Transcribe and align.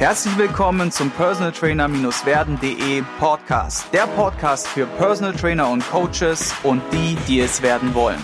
Herzlich 0.00 0.38
willkommen 0.38 0.90
zum 0.90 1.10
Personal 1.10 1.52
Trainer-werden.de 1.52 3.02
Podcast. 3.18 3.92
Der 3.92 4.06
Podcast 4.06 4.66
für 4.66 4.86
Personal 4.86 5.34
Trainer 5.34 5.68
und 5.68 5.86
Coaches 5.90 6.54
und 6.62 6.80
die, 6.90 7.18
die 7.28 7.40
es 7.40 7.60
werden 7.60 7.92
wollen. 7.92 8.18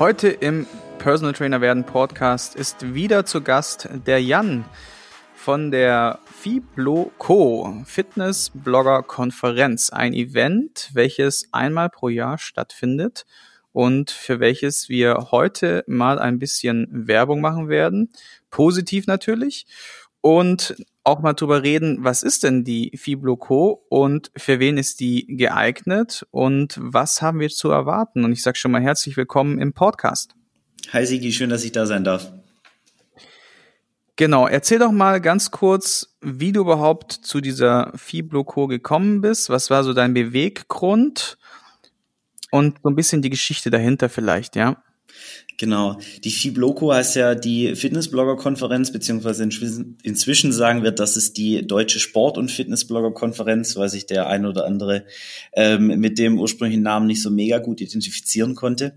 Heute 0.00 0.30
im 0.30 0.66
Personal 0.98 1.32
Trainer 1.32 1.60
werden 1.60 1.84
Podcast 1.84 2.56
ist 2.56 2.92
wieder 2.92 3.24
zu 3.24 3.40
Gast 3.40 3.88
der 4.04 4.20
Jan 4.20 4.64
von 5.36 5.70
der 5.70 6.18
Fibloco 6.24 7.84
Fitness 7.86 8.50
Blogger 8.52 9.04
Konferenz. 9.04 9.90
Ein 9.90 10.12
Event, 10.12 10.90
welches 10.92 11.48
einmal 11.52 11.88
pro 11.88 12.08
Jahr 12.08 12.36
stattfindet 12.36 13.24
und 13.74 14.12
für 14.12 14.38
welches 14.38 14.88
wir 14.88 15.32
heute 15.32 15.84
mal 15.88 16.20
ein 16.20 16.38
bisschen 16.38 16.86
Werbung 16.90 17.40
machen 17.40 17.68
werden. 17.68 18.12
Positiv 18.48 19.08
natürlich. 19.08 19.66
Und 20.20 20.76
auch 21.02 21.20
mal 21.20 21.34
drüber 21.34 21.64
reden, 21.64 21.98
was 22.00 22.22
ist 22.22 22.44
denn 22.44 22.62
die 22.62 22.92
Fibloco 22.96 23.84
und 23.88 24.30
für 24.36 24.60
wen 24.60 24.78
ist 24.78 25.00
die 25.00 25.26
geeignet 25.26 26.24
und 26.30 26.78
was 26.80 27.20
haben 27.20 27.40
wir 27.40 27.50
zu 27.50 27.68
erwarten? 27.68 28.24
Und 28.24 28.32
ich 28.32 28.42
sage 28.42 28.56
schon 28.56 28.70
mal 28.70 28.80
herzlich 28.80 29.16
willkommen 29.16 29.60
im 29.60 29.72
Podcast. 29.72 30.34
Hi 30.92 31.04
Sigi, 31.04 31.32
schön, 31.32 31.50
dass 31.50 31.64
ich 31.64 31.72
da 31.72 31.84
sein 31.84 32.04
darf. 32.04 32.32
Genau, 34.16 34.46
erzähl 34.46 34.78
doch 34.78 34.92
mal 34.92 35.20
ganz 35.20 35.50
kurz, 35.50 36.14
wie 36.20 36.52
du 36.52 36.60
überhaupt 36.60 37.10
zu 37.10 37.40
dieser 37.40 37.90
Fibloco 37.96 38.68
gekommen 38.68 39.20
bist. 39.20 39.50
Was 39.50 39.68
war 39.68 39.82
so 39.82 39.92
dein 39.92 40.14
Beweggrund? 40.14 41.38
Und 42.54 42.78
so 42.84 42.88
ein 42.88 42.94
bisschen 42.94 43.20
die 43.20 43.30
Geschichte 43.30 43.68
dahinter 43.68 44.08
vielleicht, 44.08 44.54
ja. 44.54 44.80
Genau. 45.58 45.98
Die 46.22 46.30
Fibloco 46.30 46.92
heißt 46.92 47.16
ja 47.16 47.34
die 47.34 47.74
Fitnessblogger-Konferenz, 47.74 48.92
beziehungsweise 48.92 49.42
inzwischen 49.42 50.52
sagen 50.52 50.84
wir, 50.84 50.92
das 50.92 51.16
ist 51.16 51.36
die 51.36 51.66
deutsche 51.66 51.98
Sport- 51.98 52.38
und 52.38 52.52
Fitnessblogger-Konferenz, 52.52 53.74
weil 53.74 53.88
sich 53.88 54.06
der 54.06 54.28
ein 54.28 54.46
oder 54.46 54.66
andere 54.66 55.04
ähm, 55.52 55.98
mit 55.98 56.18
dem 56.18 56.38
ursprünglichen 56.38 56.82
Namen 56.82 57.08
nicht 57.08 57.22
so 57.22 57.30
mega 57.30 57.58
gut 57.58 57.80
identifizieren 57.80 58.54
konnte. 58.54 58.94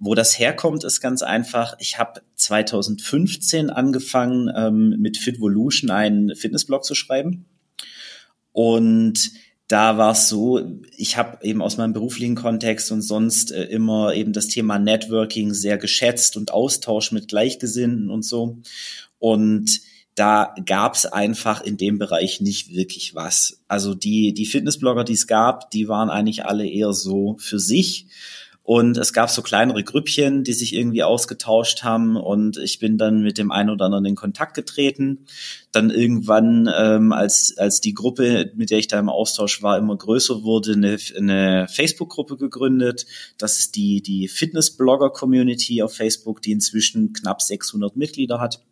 Wo 0.00 0.16
das 0.16 0.36
herkommt, 0.38 0.82
ist 0.82 1.00
ganz 1.00 1.22
einfach. 1.22 1.76
Ich 1.78 1.98
habe 1.98 2.22
2015 2.34 3.70
angefangen, 3.70 4.50
ähm, 4.56 4.96
mit 4.98 5.16
Fitvolution 5.16 5.90
einen 5.90 6.34
Fitnessblog 6.34 6.84
zu 6.84 6.96
schreiben. 6.96 7.46
Und 8.50 9.30
da 9.68 9.98
war 9.98 10.12
es 10.12 10.28
so, 10.28 10.80
ich 10.96 11.16
habe 11.16 11.44
eben 11.44 11.60
aus 11.60 11.76
meinem 11.76 11.92
beruflichen 11.92 12.36
Kontext 12.36 12.92
und 12.92 13.02
sonst 13.02 13.50
äh, 13.50 13.64
immer 13.64 14.14
eben 14.14 14.32
das 14.32 14.46
Thema 14.48 14.78
Networking 14.78 15.54
sehr 15.54 15.76
geschätzt 15.76 16.36
und 16.36 16.52
Austausch 16.52 17.10
mit 17.10 17.28
Gleichgesinnten 17.28 18.10
und 18.10 18.24
so. 18.24 18.58
Und 19.18 19.80
da 20.14 20.54
gab 20.64 20.94
es 20.94 21.04
einfach 21.04 21.60
in 21.60 21.76
dem 21.76 21.98
Bereich 21.98 22.40
nicht 22.40 22.72
wirklich 22.72 23.14
was. 23.14 23.60
Also 23.68 23.94
die, 23.94 24.32
die 24.32 24.46
Fitnessblogger, 24.46 25.04
die 25.04 25.12
es 25.12 25.26
gab, 25.26 25.70
die 25.70 25.88
waren 25.88 26.10
eigentlich 26.10 26.46
alle 26.46 26.66
eher 26.66 26.92
so 26.92 27.36
für 27.38 27.58
sich 27.58 28.06
und 28.66 28.96
es 28.96 29.12
gab 29.12 29.30
so 29.30 29.42
kleinere 29.42 29.84
Grüppchen, 29.84 30.42
die 30.42 30.52
sich 30.52 30.74
irgendwie 30.74 31.04
ausgetauscht 31.04 31.84
haben. 31.84 32.16
Und 32.16 32.56
ich 32.58 32.80
bin 32.80 32.98
dann 32.98 33.22
mit 33.22 33.38
dem 33.38 33.52
einen 33.52 33.70
oder 33.70 33.84
anderen 33.84 34.06
in 34.06 34.16
Kontakt 34.16 34.54
getreten. 34.54 35.26
Dann 35.70 35.90
irgendwann, 35.90 36.68
ähm, 36.76 37.12
als, 37.12 37.56
als 37.58 37.80
die 37.80 37.94
Gruppe, 37.94 38.50
mit 38.56 38.70
der 38.70 38.80
ich 38.80 38.88
da 38.88 38.98
im 38.98 39.08
Austausch 39.08 39.62
war, 39.62 39.78
immer 39.78 39.96
größer 39.96 40.42
wurde, 40.42 40.72
eine, 40.72 40.98
eine 41.16 41.68
Facebook-Gruppe 41.68 42.36
gegründet. 42.38 43.06
Das 43.38 43.60
ist 43.60 43.76
die, 43.76 44.02
die 44.02 44.26
Fitness-Blogger-Community 44.26 45.80
auf 45.82 45.94
Facebook, 45.94 46.42
die 46.42 46.50
inzwischen 46.50 47.12
knapp 47.12 47.42
600 47.42 47.94
Mitglieder 47.94 48.40
hat. 48.40 48.64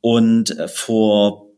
Und 0.00 0.56
äh, 0.56 0.68
vor, 0.68 1.50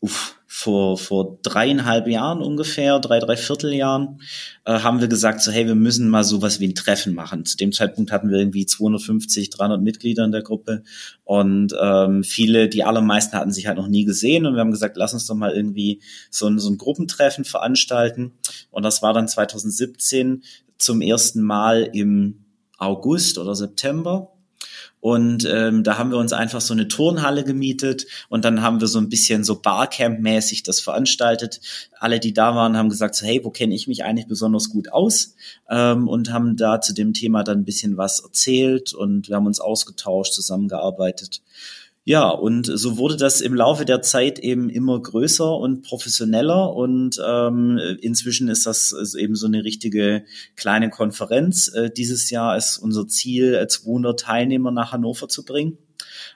uff, 0.00 0.37
vor, 0.50 0.96
vor 0.96 1.38
dreieinhalb 1.42 2.08
Jahren 2.08 2.40
ungefähr, 2.40 2.98
drei, 3.00 3.18
drei 3.18 3.36
Vierteljahren, 3.36 4.22
äh, 4.64 4.80
haben 4.80 5.02
wir 5.02 5.06
gesagt, 5.06 5.42
so 5.42 5.52
hey, 5.52 5.66
wir 5.66 5.74
müssen 5.74 6.08
mal 6.08 6.24
sowas 6.24 6.58
wie 6.58 6.68
ein 6.68 6.74
Treffen 6.74 7.14
machen. 7.14 7.44
Zu 7.44 7.58
dem 7.58 7.70
Zeitpunkt 7.70 8.10
hatten 8.10 8.30
wir 8.30 8.38
irgendwie 8.38 8.64
250, 8.64 9.50
300 9.50 9.82
Mitglieder 9.82 10.24
in 10.24 10.32
der 10.32 10.42
Gruppe. 10.42 10.84
Und 11.24 11.74
ähm, 11.78 12.24
viele, 12.24 12.70
die 12.70 12.82
allermeisten 12.82 13.36
hatten 13.36 13.52
sich 13.52 13.66
halt 13.66 13.76
noch 13.76 13.88
nie 13.88 14.06
gesehen. 14.06 14.46
Und 14.46 14.54
wir 14.54 14.60
haben 14.60 14.70
gesagt, 14.70 14.96
lass 14.96 15.12
uns 15.12 15.26
doch 15.26 15.34
mal 15.34 15.52
irgendwie 15.52 16.00
so 16.30 16.46
ein, 16.46 16.58
so 16.58 16.70
ein 16.70 16.78
Gruppentreffen 16.78 17.44
veranstalten. 17.44 18.32
Und 18.70 18.84
das 18.84 19.02
war 19.02 19.12
dann 19.12 19.28
2017 19.28 20.44
zum 20.78 21.02
ersten 21.02 21.42
Mal 21.42 21.90
im 21.92 22.46
August 22.78 23.36
oder 23.36 23.54
September 23.54 24.32
und 25.00 25.46
ähm, 25.50 25.84
da 25.84 25.98
haben 25.98 26.10
wir 26.10 26.18
uns 26.18 26.32
einfach 26.32 26.60
so 26.60 26.74
eine 26.74 26.88
Turnhalle 26.88 27.44
gemietet 27.44 28.06
und 28.28 28.44
dann 28.44 28.62
haben 28.62 28.80
wir 28.80 28.88
so 28.88 28.98
ein 28.98 29.08
bisschen 29.08 29.44
so 29.44 29.60
Barcamp-mäßig 29.60 30.64
das 30.64 30.80
veranstaltet. 30.80 31.60
Alle, 31.98 32.18
die 32.18 32.32
da 32.32 32.54
waren, 32.54 32.76
haben 32.76 32.88
gesagt, 32.88 33.14
so, 33.14 33.24
hey, 33.24 33.40
wo 33.44 33.50
kenne 33.50 33.74
ich 33.74 33.86
mich 33.86 34.04
eigentlich 34.04 34.26
besonders 34.26 34.70
gut 34.70 34.92
aus? 34.92 35.34
Ähm, 35.70 36.08
und 36.08 36.32
haben 36.32 36.56
da 36.56 36.80
zu 36.80 36.94
dem 36.94 37.12
Thema 37.12 37.44
dann 37.44 37.60
ein 37.60 37.64
bisschen 37.64 37.96
was 37.96 38.20
erzählt 38.20 38.92
und 38.92 39.28
wir 39.28 39.36
haben 39.36 39.46
uns 39.46 39.60
ausgetauscht, 39.60 40.32
zusammengearbeitet. 40.32 41.42
Ja, 42.08 42.30
und 42.30 42.64
so 42.64 42.96
wurde 42.96 43.18
das 43.18 43.42
im 43.42 43.54
Laufe 43.54 43.84
der 43.84 44.00
Zeit 44.00 44.38
eben 44.38 44.70
immer 44.70 44.98
größer 44.98 45.54
und 45.54 45.82
professioneller 45.82 46.72
und 46.74 47.20
ähm, 47.22 47.78
inzwischen 48.00 48.48
ist 48.48 48.64
das 48.64 49.14
eben 49.14 49.36
so 49.36 49.46
eine 49.46 49.62
richtige 49.62 50.24
kleine 50.56 50.88
Konferenz. 50.88 51.68
Äh, 51.68 51.90
dieses 51.90 52.30
Jahr 52.30 52.56
ist 52.56 52.78
unser 52.78 53.06
Ziel, 53.08 53.62
200 53.68 54.20
Teilnehmer 54.20 54.70
nach 54.70 54.92
Hannover 54.92 55.28
zu 55.28 55.44
bringen 55.44 55.76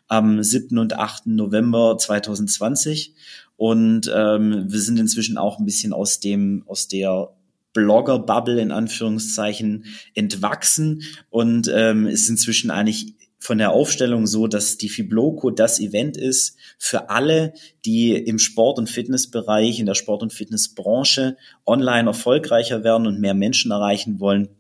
am 0.09 0.43
7. 0.43 0.77
und 0.77 0.93
8. 0.99 1.29
November 1.29 1.97
2020 1.97 3.15
und 3.57 4.13
ähm, 4.15 4.67
wir 4.69 4.79
sind 4.79 4.99
inzwischen 4.99 5.39
auch 5.39 5.59
ein 5.59 5.65
bisschen 5.65 5.95
aus 5.95 6.21
dem 6.21 6.65
aus 6.67 6.87
der 6.87 7.31
Blogger-Bubble 7.73 8.61
in 8.61 8.73
Anführungszeichen 8.73 9.87
entwachsen 10.13 11.05
und 11.31 11.73
ähm, 11.75 12.07
ist 12.07 12.29
inzwischen 12.29 12.71
eigentlich 12.71 13.15
von 13.43 13.59
der 13.59 13.73
Aufstellung 13.73 14.29
so, 14.29 14.47
dass 14.47 14.79
die 14.79 14.89
Fibloco 14.89 15.51
das 15.51 15.81
Event 15.81 16.17
ist 16.17 16.57
für 16.79 17.11
alle, 17.11 17.55
die 17.85 18.13
im 18.13 18.39
Sport- 18.39 18.79
und 18.79 18.89
Fitnessbereich, 18.89 19.81
in 19.81 19.87
der 19.87 19.97
Sport- 19.97 20.23
und 20.23 20.33
Fitnessbranche 20.33 21.37
online 21.67 22.09
erfolgreicher 22.09 22.85
werden 22.85 23.09
und 23.09 23.19
mehr 23.19 23.35
Menschen 23.35 23.73
erreichen 23.73 24.21
wollen 24.21 24.51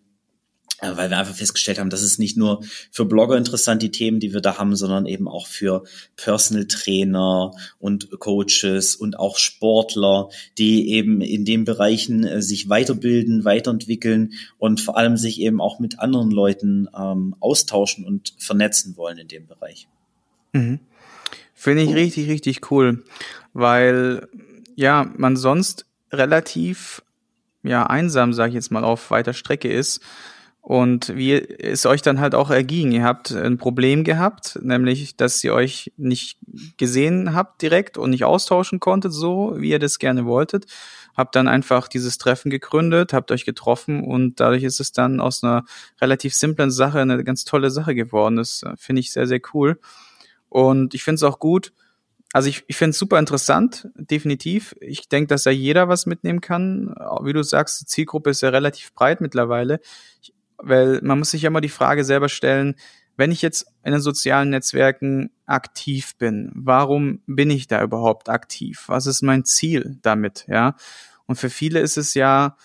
weil 0.80 1.10
wir 1.10 1.18
einfach 1.18 1.34
festgestellt 1.34 1.78
haben, 1.78 1.90
dass 1.90 2.02
es 2.02 2.18
nicht 2.18 2.36
nur 2.36 2.64
für 2.90 3.04
Blogger 3.04 3.36
interessant, 3.36 3.82
die 3.82 3.92
Themen, 3.92 4.18
die 4.18 4.32
wir 4.32 4.40
da 4.40 4.58
haben, 4.58 4.74
sondern 4.74 5.06
eben 5.06 5.28
auch 5.28 5.46
für 5.46 5.84
Personal 6.16 6.66
Trainer 6.66 7.52
und 7.78 8.10
Coaches 8.18 8.96
und 8.96 9.18
auch 9.18 9.38
Sportler, 9.38 10.28
die 10.58 10.90
eben 10.90 11.20
in 11.20 11.44
den 11.44 11.64
Bereichen 11.64 12.24
äh, 12.24 12.42
sich 12.42 12.68
weiterbilden, 12.68 13.44
weiterentwickeln 13.44 14.32
und 14.58 14.80
vor 14.80 14.96
allem 14.96 15.16
sich 15.16 15.40
eben 15.40 15.60
auch 15.60 15.78
mit 15.78 16.00
anderen 16.00 16.30
Leuten 16.32 16.88
ähm, 16.96 17.36
austauschen 17.38 18.04
und 18.04 18.34
vernetzen 18.38 18.96
wollen 18.96 19.18
in 19.18 19.28
dem 19.28 19.46
Bereich. 19.46 19.86
Mhm. 20.52 20.80
Finde 21.54 21.82
ich 21.84 21.94
richtig, 21.94 22.28
richtig 22.28 22.72
cool, 22.72 23.04
weil 23.52 24.26
ja, 24.74 25.12
man 25.16 25.36
sonst 25.36 25.86
relativ 26.10 27.02
ja 27.62 27.86
einsam, 27.86 28.32
sage 28.32 28.48
ich 28.48 28.54
jetzt 28.56 28.72
mal, 28.72 28.82
auf 28.82 29.12
weiter 29.12 29.32
Strecke 29.32 29.72
ist 29.72 30.00
und 30.62 31.14
wie 31.16 31.32
es 31.32 31.86
euch 31.86 32.02
dann 32.02 32.20
halt 32.20 32.36
auch 32.36 32.48
erging. 32.48 32.92
Ihr 32.92 33.02
habt 33.02 33.32
ein 33.32 33.58
Problem 33.58 34.04
gehabt, 34.04 34.60
nämlich, 34.62 35.16
dass 35.16 35.42
ihr 35.42 35.54
euch 35.54 35.92
nicht 35.96 36.38
gesehen 36.76 37.34
habt 37.34 37.60
direkt 37.62 37.98
und 37.98 38.10
nicht 38.10 38.22
austauschen 38.22 38.78
konntet, 38.78 39.12
so 39.12 39.56
wie 39.58 39.70
ihr 39.70 39.80
das 39.80 39.98
gerne 39.98 40.24
wolltet. 40.24 40.66
Habt 41.16 41.34
dann 41.34 41.48
einfach 41.48 41.88
dieses 41.88 42.16
Treffen 42.16 42.48
gegründet, 42.48 43.12
habt 43.12 43.32
euch 43.32 43.44
getroffen 43.44 44.04
und 44.04 44.38
dadurch 44.38 44.62
ist 44.62 44.78
es 44.78 44.92
dann 44.92 45.20
aus 45.20 45.42
einer 45.42 45.64
relativ 46.00 46.32
simplen 46.32 46.70
Sache 46.70 47.00
eine 47.00 47.24
ganz 47.24 47.44
tolle 47.44 47.70
Sache 47.70 47.96
geworden. 47.96 48.36
Das 48.36 48.62
äh, 48.62 48.76
finde 48.78 49.00
ich 49.00 49.10
sehr, 49.10 49.26
sehr 49.26 49.40
cool. 49.52 49.80
Und 50.48 50.94
ich 50.94 51.02
finde 51.02 51.16
es 51.16 51.22
auch 51.25 51.40
gut, 51.40 51.72
also 52.32 52.48
ich, 52.48 52.64
ich 52.66 52.76
finde 52.76 52.90
es 52.90 52.98
super 52.98 53.19
interessant, 53.19 53.88
definitiv. 53.94 54.75
Ich 54.81 55.08
denke, 55.08 55.26
dass 55.26 55.42
da 55.42 55.50
jeder 55.50 55.88
was 55.88 56.06
mitnehmen 56.06 56.40
kann. 56.40 56.94
Wie 57.22 57.32
du 57.32 57.42
sagst, 57.42 57.81
die 57.82 57.87
Zielgruppe 57.87 58.31
ist 58.31 58.40
ja 58.40 58.48
relativ 58.48 58.94
breit 58.94 59.20
mittlerweile. 59.20 59.81
Ich, 60.22 60.32
weil 60.62 61.00
man 61.03 61.19
muss 61.19 61.31
sich 61.31 61.43
ja 61.43 61.49
immer 61.49 61.61
die 61.61 61.69
Frage 61.69 62.05
selber 62.05 62.29
stellen, 62.29 62.76
wenn 63.17 63.31
ich 63.31 63.43
jetzt 63.43 63.67
in 63.85 63.93
den 63.93 64.00
sozialen 64.00 64.50
Netzwerken 64.50 65.31
aktiv 65.47 66.17
bin, 66.17 66.50
warum 66.55 67.20
bin 67.26 67.50
ich 67.50 67.67
da 67.67 67.82
überhaupt 67.82 68.29
aktiv? 68.29 68.85
Was 68.87 69.06
ist 69.06 69.23
mein 69.23 69.44
Ziel 69.44 69.99
damit, 70.03 70.47
ja? 70.49 70.76
Und 71.26 71.37
für 71.37 71.50
viele 71.50 71.81
ist 71.81 71.97
es 71.97 72.14
ja, 72.14 72.56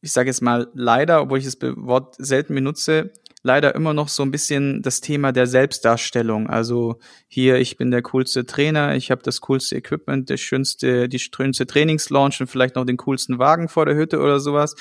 ich 0.00 0.12
sage 0.12 0.28
jetzt 0.28 0.40
mal 0.40 0.68
leider, 0.74 1.22
obwohl 1.22 1.38
ich 1.38 1.44
das 1.44 1.58
Wort 1.60 2.14
selten 2.18 2.54
benutze, 2.54 3.12
leider 3.42 3.74
immer 3.74 3.94
noch 3.94 4.08
so 4.08 4.22
ein 4.22 4.30
bisschen 4.30 4.82
das 4.82 5.00
Thema 5.00 5.32
der 5.32 5.46
Selbstdarstellung. 5.46 6.48
Also 6.48 6.98
hier, 7.28 7.58
ich 7.58 7.76
bin 7.76 7.90
der 7.90 8.02
coolste 8.02 8.44
Trainer, 8.44 8.96
ich 8.96 9.10
habe 9.10 9.22
das 9.22 9.40
coolste 9.40 9.76
Equipment, 9.76 10.30
das 10.30 10.40
schönste, 10.40 11.08
die 11.08 11.18
schönste 11.18 11.66
Trainingslaunch 11.66 12.40
und 12.40 12.48
vielleicht 12.48 12.74
noch 12.76 12.84
den 12.84 12.96
coolsten 12.96 13.38
Wagen 13.38 13.68
vor 13.68 13.86
der 13.86 13.94
Hütte 13.94 14.20
oder 14.20 14.40
sowas 14.40 14.74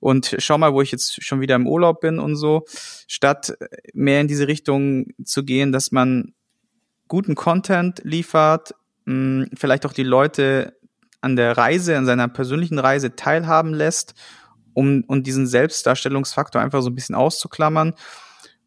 und 0.00 0.36
schau 0.38 0.58
mal, 0.58 0.72
wo 0.72 0.82
ich 0.82 0.92
jetzt 0.92 1.22
schon 1.24 1.40
wieder 1.40 1.56
im 1.56 1.66
Urlaub 1.66 2.00
bin 2.00 2.18
und 2.18 2.36
so, 2.36 2.64
statt 3.06 3.56
mehr 3.94 4.20
in 4.20 4.28
diese 4.28 4.48
Richtung 4.48 5.06
zu 5.24 5.44
gehen, 5.44 5.72
dass 5.72 5.92
man 5.92 6.34
guten 7.08 7.34
Content 7.34 8.00
liefert, 8.04 8.74
mh, 9.06 9.46
vielleicht 9.54 9.86
auch 9.86 9.92
die 9.92 10.02
Leute 10.04 10.76
an 11.20 11.36
der 11.36 11.56
Reise, 11.56 11.96
an 11.96 12.06
seiner 12.06 12.28
persönlichen 12.28 12.78
Reise 12.78 13.16
teilhaben 13.16 13.74
lässt, 13.74 14.14
um, 14.74 15.04
um 15.08 15.22
diesen 15.22 15.46
Selbstdarstellungsfaktor 15.46 16.60
einfach 16.60 16.82
so 16.82 16.90
ein 16.90 16.94
bisschen 16.94 17.16
auszuklammern. 17.16 17.94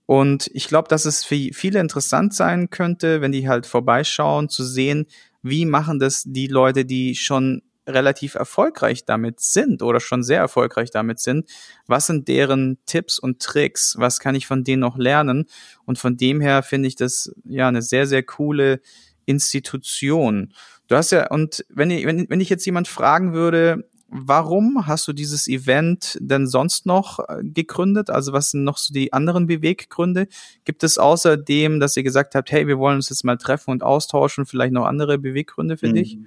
Und 0.05 0.49
ich 0.53 0.67
glaube, 0.67 0.89
dass 0.89 1.05
es 1.05 1.23
für 1.23 1.37
viele 1.53 1.79
interessant 1.79 2.33
sein 2.33 2.69
könnte, 2.69 3.21
wenn 3.21 3.31
die 3.31 3.47
halt 3.47 3.65
vorbeischauen, 3.65 4.49
zu 4.49 4.65
sehen, 4.65 5.05
wie 5.41 5.65
machen 5.65 5.99
das 5.99 6.23
die 6.25 6.47
Leute, 6.47 6.83
die 6.83 7.15
schon 7.15 7.61
relativ 7.93 8.35
erfolgreich 8.35 9.05
damit 9.05 9.39
sind 9.39 9.81
oder 9.81 9.99
schon 9.99 10.23
sehr 10.23 10.39
erfolgreich 10.39 10.91
damit 10.91 11.19
sind. 11.19 11.49
Was 11.87 12.07
sind 12.07 12.27
deren 12.27 12.77
Tipps 12.85 13.19
und 13.19 13.41
Tricks? 13.41 13.95
Was 13.97 14.19
kann 14.19 14.35
ich 14.35 14.47
von 14.47 14.63
denen 14.63 14.81
noch 14.81 14.97
lernen? 14.97 15.45
Und 15.85 15.97
von 15.97 16.17
dem 16.17 16.41
her 16.41 16.63
finde 16.63 16.87
ich 16.87 16.95
das 16.95 17.33
ja 17.45 17.67
eine 17.67 17.81
sehr, 17.81 18.07
sehr 18.07 18.23
coole 18.23 18.81
Institution. 19.25 20.53
Du 20.87 20.95
hast 20.95 21.11
ja, 21.11 21.29
und 21.29 21.65
wenn, 21.69 21.89
wenn, 21.89 22.29
wenn 22.29 22.41
ich 22.41 22.49
jetzt 22.49 22.65
jemand 22.65 22.87
fragen 22.87 23.33
würde, 23.33 23.89
warum 24.11 24.85
hast 24.87 25.07
du 25.07 25.13
dieses 25.13 25.47
Event 25.47 26.17
denn 26.19 26.45
sonst 26.45 26.85
noch 26.85 27.19
äh, 27.19 27.41
gegründet? 27.43 28.09
Also 28.09 28.33
was 28.33 28.51
sind 28.51 28.63
noch 28.63 28.77
so 28.77 28.93
die 28.93 29.13
anderen 29.13 29.47
Beweggründe? 29.47 30.27
Gibt 30.65 30.83
es 30.83 30.97
außerdem, 30.97 31.79
dass 31.79 31.95
ihr 31.95 32.03
gesagt 32.03 32.35
habt, 32.35 32.51
hey, 32.51 32.67
wir 32.67 32.77
wollen 32.77 32.97
uns 32.97 33.09
jetzt 33.09 33.23
mal 33.23 33.37
treffen 33.37 33.71
und 33.71 33.83
austauschen, 33.83 34.45
vielleicht 34.45 34.73
noch 34.73 34.85
andere 34.85 35.17
Beweggründe 35.17 35.77
für 35.77 35.87
mhm. 35.87 35.93
dich? 35.93 36.17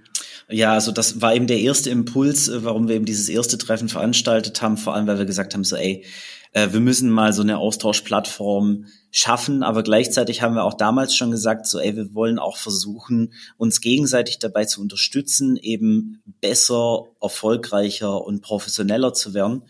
Ja, 0.48 0.74
also 0.74 0.92
das 0.92 1.20
war 1.22 1.34
eben 1.34 1.46
der 1.46 1.60
erste 1.60 1.90
Impuls, 1.90 2.48
äh, 2.48 2.64
warum 2.64 2.88
wir 2.88 2.96
eben 2.96 3.06
dieses 3.06 3.28
erste 3.28 3.58
Treffen 3.58 3.88
veranstaltet 3.88 4.60
haben, 4.60 4.76
vor 4.76 4.94
allem 4.94 5.06
weil 5.06 5.18
wir 5.18 5.24
gesagt 5.24 5.54
haben, 5.54 5.64
so 5.64 5.76
ey, 5.76 6.04
äh, 6.52 6.72
wir 6.72 6.80
müssen 6.80 7.10
mal 7.10 7.32
so 7.32 7.42
eine 7.42 7.58
Austauschplattform 7.58 8.86
schaffen, 9.10 9.62
aber 9.62 9.82
gleichzeitig 9.82 10.42
haben 10.42 10.54
wir 10.54 10.64
auch 10.64 10.74
damals 10.74 11.14
schon 11.14 11.30
gesagt, 11.30 11.66
so 11.66 11.78
ey, 11.78 11.96
wir 11.96 12.14
wollen 12.14 12.38
auch 12.38 12.56
versuchen, 12.56 13.32
uns 13.56 13.80
gegenseitig 13.80 14.38
dabei 14.38 14.64
zu 14.64 14.80
unterstützen, 14.80 15.56
eben 15.56 16.22
besser, 16.40 17.04
erfolgreicher 17.20 18.24
und 18.24 18.42
professioneller 18.42 19.14
zu 19.14 19.34
werden. 19.34 19.62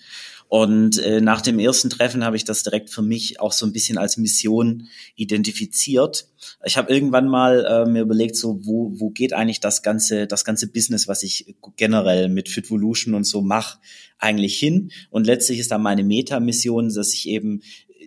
Und 0.55 0.99
äh, 0.99 1.21
nach 1.21 1.41
dem 1.41 1.59
ersten 1.59 1.91
Treffen 1.91 2.25
habe 2.25 2.37
ich 2.37 2.45
das 2.45 2.62
direkt 2.62 2.89
für 2.89 3.03
mich 3.03 3.41
auch 3.41 3.51
so 3.51 3.67
ein 3.67 3.73
bisschen 3.73 3.99
als 3.99 4.19
Mission 4.19 4.87
identifiziert. 5.17 6.29
Ich 6.65 6.77
habe 6.77 6.95
irgendwann 6.95 7.27
mal 7.27 7.65
äh, 7.65 7.91
mir 7.91 8.03
überlegt, 8.03 8.37
so 8.37 8.65
wo, 8.65 8.93
wo 8.95 9.11
geht 9.11 9.33
eigentlich 9.33 9.59
das 9.59 9.83
ganze 9.83 10.29
das 10.29 10.45
ganze 10.45 10.69
Business, 10.69 11.09
was 11.09 11.25
ich 11.25 11.56
generell 11.75 12.29
mit 12.29 12.49
Fitvolution 12.49 13.15
und 13.15 13.25
so 13.25 13.43
mache, 13.43 13.81
eigentlich 14.19 14.56
hin? 14.56 14.93
Und 15.11 15.27
letztlich 15.27 15.59
ist 15.59 15.73
da 15.73 15.79
meine 15.79 16.05
Meta-Mission, 16.05 16.95
dass 16.95 17.12
ich 17.12 17.29
eben 17.29 17.62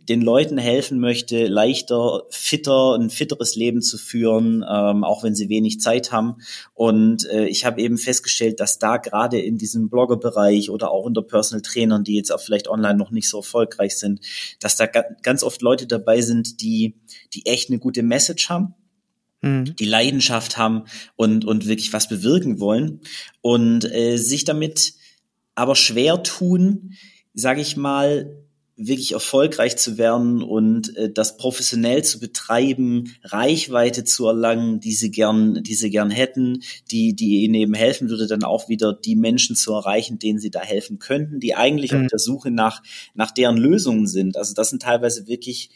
den 0.09 0.21
Leuten 0.21 0.57
helfen 0.57 1.00
möchte, 1.00 1.48
leichter, 1.48 2.24
fitter, 2.30 2.95
ein 2.95 3.09
fitteres 3.09 3.56
Leben 3.56 3.81
zu 3.81 3.98
führen, 3.98 4.63
ähm, 4.69 5.04
auch 5.04 5.24
wenn 5.24 5.36
sie 5.36 5.50
wenig 5.50 5.81
Zeit 5.81 6.12
haben. 6.12 6.36
Und 6.74 7.30
äh, 7.30 7.48
ich 7.48 7.65
habe 7.65 7.81
eben 7.81 7.98
festgestellt, 7.98 8.59
dass 8.59 8.80
da 8.80 8.98
gerade 8.98 9.39
in 9.39 9.57
diesem 9.57 9.89
Blogger-Bereich 9.89 10.69
oder 10.69 10.92
auch 10.92 11.04
unter 11.04 11.21
Personal 11.21 11.62
Trainern, 11.62 12.04
die 12.04 12.15
jetzt 12.15 12.31
auch 12.31 12.39
vielleicht 12.39 12.69
online 12.69 12.98
noch 12.98 13.12
nicht 13.12 13.30
so 13.30 13.38
erfolgreich 13.38 13.98
sind, 13.98 14.21
dass 14.59 14.77
da 14.77 14.86
ganz 14.86 15.44
oft 15.44 15.62
Leute 15.62 15.88
dabei 15.88 16.21
sind, 16.21 16.62
die, 16.62 16.95
die 17.33 17.45
echt 17.45 17.69
eine 17.69 17.80
gute 17.80 18.04
Message 18.04 18.50
haben 18.50 18.74
mhm. 19.42 19.75
die 19.75 19.86
Leidenschaft 19.86 20.57
haben 20.57 20.83
und, 21.15 21.45
und 21.45 21.68
wirklich 21.68 21.94
was 21.94 22.07
bewirken 22.07 22.59
wollen 22.59 23.01
und 23.42 23.86
äh, 23.86 24.18
sich 24.18 24.45
damit 24.45 24.94
aber 25.56 25.75
schwer 25.75 26.21
tun, 26.24 26.94
sage 27.33 27.62
ich 27.62 27.77
mal, 27.77 28.47
wirklich 28.78 29.14
erfolgreich 29.14 29.76
zu 29.76 29.98
werden 29.98 30.44
und 30.44 30.96
äh, 30.96 31.12
das 31.12 31.38
professionell 31.38 32.04
zu 32.04 32.20
betreiben, 32.20 33.16
Reichweite 33.24 34.04
zu 34.04 34.28
erlangen, 34.28 34.80
die 34.80 34.94
sie 34.94 35.10
gern, 35.10 35.64
die 35.64 35.74
sie 35.74 35.90
gern 35.90 36.12
hätten, 36.12 36.62
die, 36.92 37.16
die 37.16 37.44
ihnen 37.44 37.56
eben 37.56 37.74
helfen 37.74 38.10
würde, 38.10 38.28
dann 38.28 38.44
auch 38.44 38.70
wieder 38.70 38.94
die 38.94 39.16
Menschen 39.16 39.56
zu 39.56 39.74
erreichen, 39.74 40.20
denen 40.20 40.38
sie 40.38 40.52
da 40.52 40.62
helfen 40.62 41.00
könnten, 41.00 41.40
die 41.40 41.56
eigentlich 41.56 41.92
mhm. 41.92 42.04
auf 42.04 42.08
der 42.08 42.20
Suche 42.20 42.52
nach, 42.52 42.84
nach 43.16 43.32
deren 43.32 43.58
Lösungen 43.58 44.06
sind. 44.06 44.38
Also 44.38 44.54
das 44.54 44.70
sind 44.70 44.84
teilweise 44.84 45.28
wirklich 45.28 45.72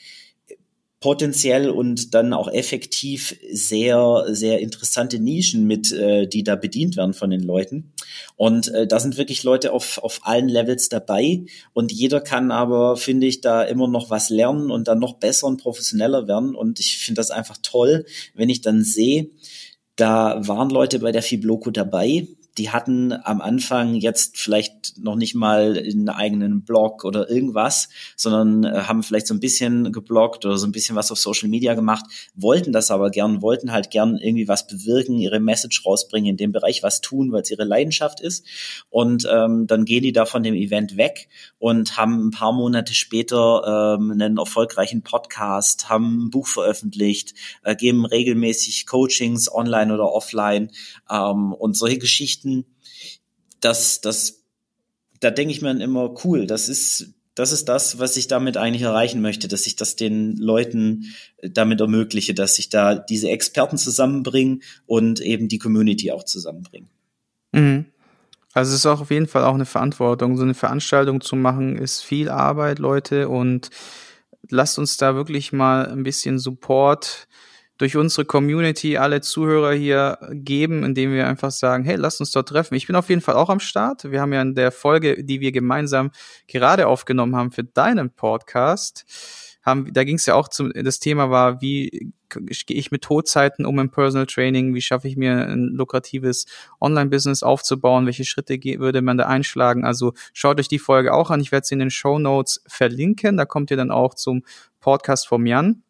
potenziell 1.01 1.71
und 1.71 2.13
dann 2.13 2.31
auch 2.31 2.47
effektiv 2.47 3.35
sehr, 3.51 4.25
sehr 4.29 4.59
interessante 4.59 5.19
Nischen 5.19 5.65
mit, 5.65 5.91
äh, 5.91 6.27
die 6.27 6.43
da 6.43 6.55
bedient 6.55 6.95
werden 6.95 7.15
von 7.15 7.31
den 7.31 7.41
Leuten. 7.41 7.91
Und 8.37 8.67
äh, 8.67 8.85
da 8.85 8.99
sind 8.99 9.17
wirklich 9.17 9.41
Leute 9.43 9.73
auf, 9.73 9.97
auf 9.97 10.19
allen 10.23 10.47
Levels 10.47 10.89
dabei 10.89 11.43
und 11.73 11.91
jeder 11.91 12.21
kann 12.21 12.51
aber, 12.51 12.97
finde 12.97 13.25
ich, 13.25 13.41
da 13.41 13.63
immer 13.63 13.87
noch 13.87 14.11
was 14.11 14.29
lernen 14.29 14.69
und 14.69 14.87
dann 14.87 14.99
noch 14.99 15.15
besser 15.15 15.47
und 15.47 15.59
professioneller 15.59 16.27
werden. 16.27 16.53
Und 16.53 16.79
ich 16.79 16.99
finde 16.99 17.19
das 17.19 17.31
einfach 17.31 17.57
toll, 17.63 18.05
wenn 18.35 18.49
ich 18.49 18.61
dann 18.61 18.83
sehe, 18.83 19.31
da 19.95 20.47
waren 20.47 20.69
Leute 20.69 20.99
bei 20.99 21.11
der 21.11 21.23
Fibloco 21.23 21.71
dabei, 21.71 22.27
die 22.57 22.69
hatten 22.69 23.11
am 23.11 23.41
Anfang 23.41 23.95
jetzt 23.95 24.37
vielleicht 24.37 24.80
noch 24.97 25.15
nicht 25.15 25.35
mal 25.35 25.77
einen 25.77 26.09
eigenen 26.09 26.63
Blog 26.63 27.03
oder 27.03 27.29
irgendwas, 27.29 27.89
sondern 28.15 28.63
äh, 28.63 28.83
haben 28.83 29.03
vielleicht 29.03 29.27
so 29.27 29.33
ein 29.33 29.39
bisschen 29.39 29.91
gebloggt 29.91 30.45
oder 30.45 30.57
so 30.57 30.67
ein 30.67 30.71
bisschen 30.71 30.95
was 30.95 31.11
auf 31.11 31.19
Social 31.19 31.49
Media 31.49 31.73
gemacht, 31.73 32.05
wollten 32.35 32.71
das 32.71 32.91
aber 32.91 33.09
gern, 33.09 33.41
wollten 33.41 33.71
halt 33.71 33.91
gern 33.91 34.17
irgendwie 34.17 34.47
was 34.47 34.67
bewirken, 34.67 35.17
ihre 35.17 35.39
Message 35.39 35.85
rausbringen, 35.85 36.31
in 36.31 36.37
dem 36.37 36.51
Bereich 36.51 36.83
was 36.83 37.01
tun, 37.01 37.31
weil 37.31 37.41
es 37.41 37.51
ihre 37.51 37.63
Leidenschaft 37.63 38.19
ist. 38.21 38.45
Und 38.89 39.27
ähm, 39.31 39.67
dann 39.67 39.85
gehen 39.85 40.03
die 40.03 40.13
da 40.13 40.25
von 40.25 40.43
dem 40.43 40.55
Event 40.55 40.97
weg 40.97 41.29
und 41.59 41.97
haben 41.97 42.27
ein 42.27 42.31
paar 42.31 42.53
Monate 42.53 42.93
später 42.93 43.97
ähm, 43.97 44.11
einen 44.11 44.37
erfolgreichen 44.37 45.03
Podcast, 45.03 45.89
haben 45.89 46.25
ein 46.25 46.29
Buch 46.29 46.47
veröffentlicht, 46.47 47.33
äh, 47.63 47.75
geben 47.75 48.05
regelmäßig 48.05 48.85
Coachings 48.87 49.51
online 49.53 49.93
oder 49.93 50.11
offline 50.11 50.71
ähm, 51.09 51.53
und 51.53 51.77
solche 51.77 51.99
Geschichten 51.99 52.65
das, 53.61 54.01
das, 54.01 54.40
da 55.21 55.31
denke 55.31 55.53
ich 55.53 55.61
mir 55.61 55.69
dann 55.69 55.81
immer, 55.81 56.13
cool, 56.25 56.45
das 56.45 56.67
ist, 56.67 57.13
das 57.35 57.53
ist 57.53 57.69
das, 57.69 57.99
was 57.99 58.17
ich 58.17 58.27
damit 58.27 58.57
eigentlich 58.57 58.81
erreichen 58.81 59.21
möchte, 59.21 59.47
dass 59.47 59.65
ich 59.65 59.77
das 59.77 59.95
den 59.95 60.35
Leuten 60.35 61.05
damit 61.41 61.79
ermögliche, 61.79 62.33
dass 62.33 62.55
sich 62.55 62.69
da 62.69 62.95
diese 62.95 63.29
Experten 63.29 63.77
zusammenbringen 63.77 64.63
und 64.85 65.21
eben 65.21 65.47
die 65.47 65.59
Community 65.59 66.11
auch 66.11 66.23
zusammenbringen. 66.23 66.89
Mhm. 67.53 67.85
Also 68.53 68.71
es 68.71 68.79
ist 68.79 68.85
auch 68.85 68.99
auf 68.99 69.11
jeden 69.11 69.27
Fall 69.27 69.45
auch 69.45 69.53
eine 69.53 69.65
Verantwortung. 69.65 70.35
So 70.35 70.43
eine 70.43 70.55
Veranstaltung 70.55 71.21
zu 71.21 71.37
machen, 71.37 71.77
ist 71.77 72.01
viel 72.01 72.27
Arbeit, 72.27 72.79
Leute, 72.79 73.29
und 73.29 73.69
lasst 74.49 74.77
uns 74.77 74.97
da 74.97 75.15
wirklich 75.15 75.53
mal 75.53 75.87
ein 75.87 76.03
bisschen 76.03 76.37
Support 76.37 77.27
durch 77.81 77.97
unsere 77.97 78.25
Community 78.25 78.97
alle 78.97 79.21
Zuhörer 79.21 79.73
hier 79.73 80.19
geben, 80.31 80.83
indem 80.83 81.13
wir 81.13 81.27
einfach 81.27 81.49
sagen, 81.49 81.83
hey, 81.83 81.95
lasst 81.95 82.19
uns 82.19 82.31
dort 82.31 82.49
treffen. 82.49 82.75
Ich 82.75 82.85
bin 82.85 82.95
auf 82.95 83.09
jeden 83.09 83.21
Fall 83.21 83.35
auch 83.35 83.49
am 83.49 83.59
Start. 83.59 84.11
Wir 84.11 84.21
haben 84.21 84.33
ja 84.33 84.41
in 84.43 84.53
der 84.53 84.71
Folge, 84.71 85.23
die 85.23 85.39
wir 85.39 85.51
gemeinsam 85.51 86.11
gerade 86.47 86.85
aufgenommen 86.87 87.35
haben 87.35 87.51
für 87.51 87.63
deinen 87.63 88.11
Podcast, 88.11 89.05
haben, 89.63 89.91
da 89.93 90.03
ging 90.03 90.15
es 90.15 90.25
ja 90.25 90.35
auch 90.35 90.47
zum, 90.47 90.71
das 90.73 90.99
Thema 90.99 91.29
war, 91.29 91.61
wie 91.61 92.13
gehe 92.29 92.77
ich 92.77 92.91
mit 92.91 93.03
Todzeiten 93.03 93.65
um 93.65 93.77
im 93.79 93.91
Personal 93.91 94.25
Training, 94.25 94.73
wie 94.73 94.81
schaffe 94.81 95.07
ich 95.07 95.17
mir 95.17 95.47
ein 95.47 95.69
lukratives 95.73 96.45
Online-Business 96.79 97.43
aufzubauen, 97.43 98.05
welche 98.05 98.25
Schritte 98.25 98.59
würde 98.79 99.01
man 99.01 99.17
da 99.17 99.25
einschlagen. 99.25 99.85
Also 99.85 100.13
schaut 100.33 100.59
euch 100.59 100.67
die 100.67 100.79
Folge 100.79 101.13
auch 101.13 101.29
an, 101.29 101.41
ich 101.41 101.51
werde 101.51 101.67
sie 101.67 101.73
in 101.73 101.79
den 101.79 101.91
Show 101.91 102.19
Notes 102.19 102.63
verlinken, 102.67 103.37
da 103.37 103.45
kommt 103.45 103.71
ihr 103.71 103.77
dann 103.77 103.91
auch 103.91 104.13
zum 104.13 104.43
Podcast 104.79 105.27
vom 105.27 105.45
Jan. 105.45 105.83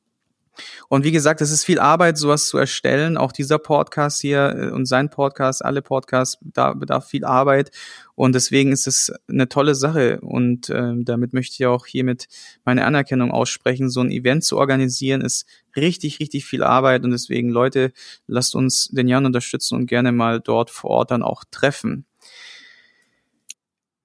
Und 0.90 1.04
wie 1.04 1.12
gesagt, 1.12 1.42
es 1.42 1.52
ist 1.52 1.64
viel 1.64 1.80
Arbeit, 1.80 2.18
sowas 2.18 2.48
zu 2.48 2.58
erstellen. 2.58 3.18
Auch 3.18 3.32
dieser 3.32 3.60
Podcast 3.60 4.22
hier 4.22 4.56
äh, 4.56 4.70
und 4.72 4.86
sein 4.86 5.10
Podcast, 5.10 5.64
alle 5.64 5.82
Podcasts, 5.82 6.38
da 6.42 6.74
bedarf 6.74 7.08
viel 7.08 7.26
Arbeit. 7.26 7.72
Und 8.16 8.36
deswegen 8.36 8.72
ist 8.72 8.88
es 8.88 9.12
eine 9.28 9.50
tolle 9.50 9.76
Sache. 9.76 10.20
Und 10.22 10.70
äh, 10.70 10.94
damit 10.98 11.34
möchte 11.34 11.56
ich 11.58 11.66
auch 11.66 11.86
hiermit 11.86 12.28
meine 12.66 12.86
Anerkennung 12.86 13.32
aussprechen. 13.32 13.90
So 13.90 14.02
ein 14.02 14.12
Event 14.12 14.44
zu 14.44 14.58
organisieren 14.58 15.22
ist 15.22 15.46
richtig, 15.76 16.20
richtig 16.20 16.46
viel 16.46 16.64
Arbeit. 16.64 17.04
Und 17.04 17.12
deswegen, 17.12 17.50
Leute, 17.50 17.94
lasst 18.28 18.56
uns 18.56 18.90
den 18.90 19.08
Jan 19.08 19.26
unterstützen 19.26 19.76
und 19.76 19.86
gerne 19.88 20.12
mal 20.12 20.40
dort 20.40 20.70
vor 20.70 20.90
Ort 20.92 21.12
dann 21.12 21.24
auch 21.24 21.44
treffen. 21.52 22.06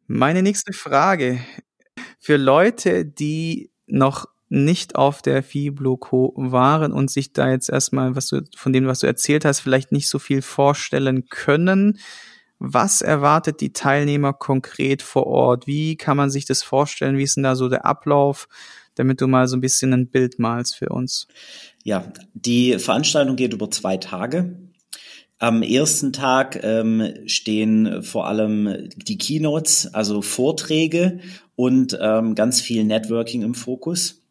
Meine 0.07 0.43
nächste 0.43 0.73
Frage. 0.73 1.41
Für 2.21 2.37
Leute, 2.37 3.05
die 3.05 3.71
noch 3.87 4.27
nicht 4.49 4.95
auf 4.95 5.23
der 5.23 5.43
Fibloco 5.43 6.33
waren 6.37 6.93
und 6.93 7.11
sich 7.11 7.33
da 7.33 7.51
jetzt 7.51 7.69
erstmal, 7.69 8.15
was 8.15 8.29
du 8.29 8.43
von 8.57 8.73
dem, 8.73 8.87
was 8.87 9.01
du 9.01 9.07
erzählt 9.07 9.45
hast, 9.45 9.61
vielleicht 9.61 9.93
nicht 9.93 10.09
so 10.09 10.19
viel 10.19 10.43
vorstellen 10.43 11.27
können. 11.29 11.99
Was 12.59 13.03
erwartet 13.03 13.61
die 13.61 13.73
Teilnehmer 13.73 14.33
konkret 14.33 15.03
vor 15.03 15.27
Ort? 15.27 15.67
Wie 15.67 15.97
kann 15.97 16.17
man 16.17 16.31
sich 16.31 16.47
das 16.47 16.63
vorstellen? 16.63 17.19
Wie 17.19 17.25
ist 17.25 17.37
denn 17.37 17.43
da 17.43 17.55
so 17.55 17.69
der 17.69 17.85
Ablauf, 17.85 18.49
damit 18.95 19.21
du 19.21 19.27
mal 19.27 19.47
so 19.47 19.57
ein 19.57 19.61
bisschen 19.61 19.93
ein 19.93 20.09
Bild 20.09 20.39
malst 20.39 20.77
für 20.77 20.89
uns? 20.89 21.27
Ja, 21.85 22.13
die 22.33 22.79
Veranstaltung 22.79 23.37
geht 23.37 23.53
über 23.53 23.71
zwei 23.71 23.97
Tage. 23.99 24.57
Am 25.39 25.61
ersten 25.63 26.15
Tag 26.15 26.61
ähm, 26.63 27.13
stehen 27.27 28.03
vor 28.03 28.27
allem 28.27 28.89
die 28.97 29.19
Keynotes, 29.19 29.93
also 29.93 30.23
Vorträge 30.23 31.21
und 31.57 31.99
ähm, 32.01 32.35
ganz 32.35 32.63
viel 32.63 32.85
Networking 32.85 33.43
im 33.43 33.55
Fokus. 33.55 34.23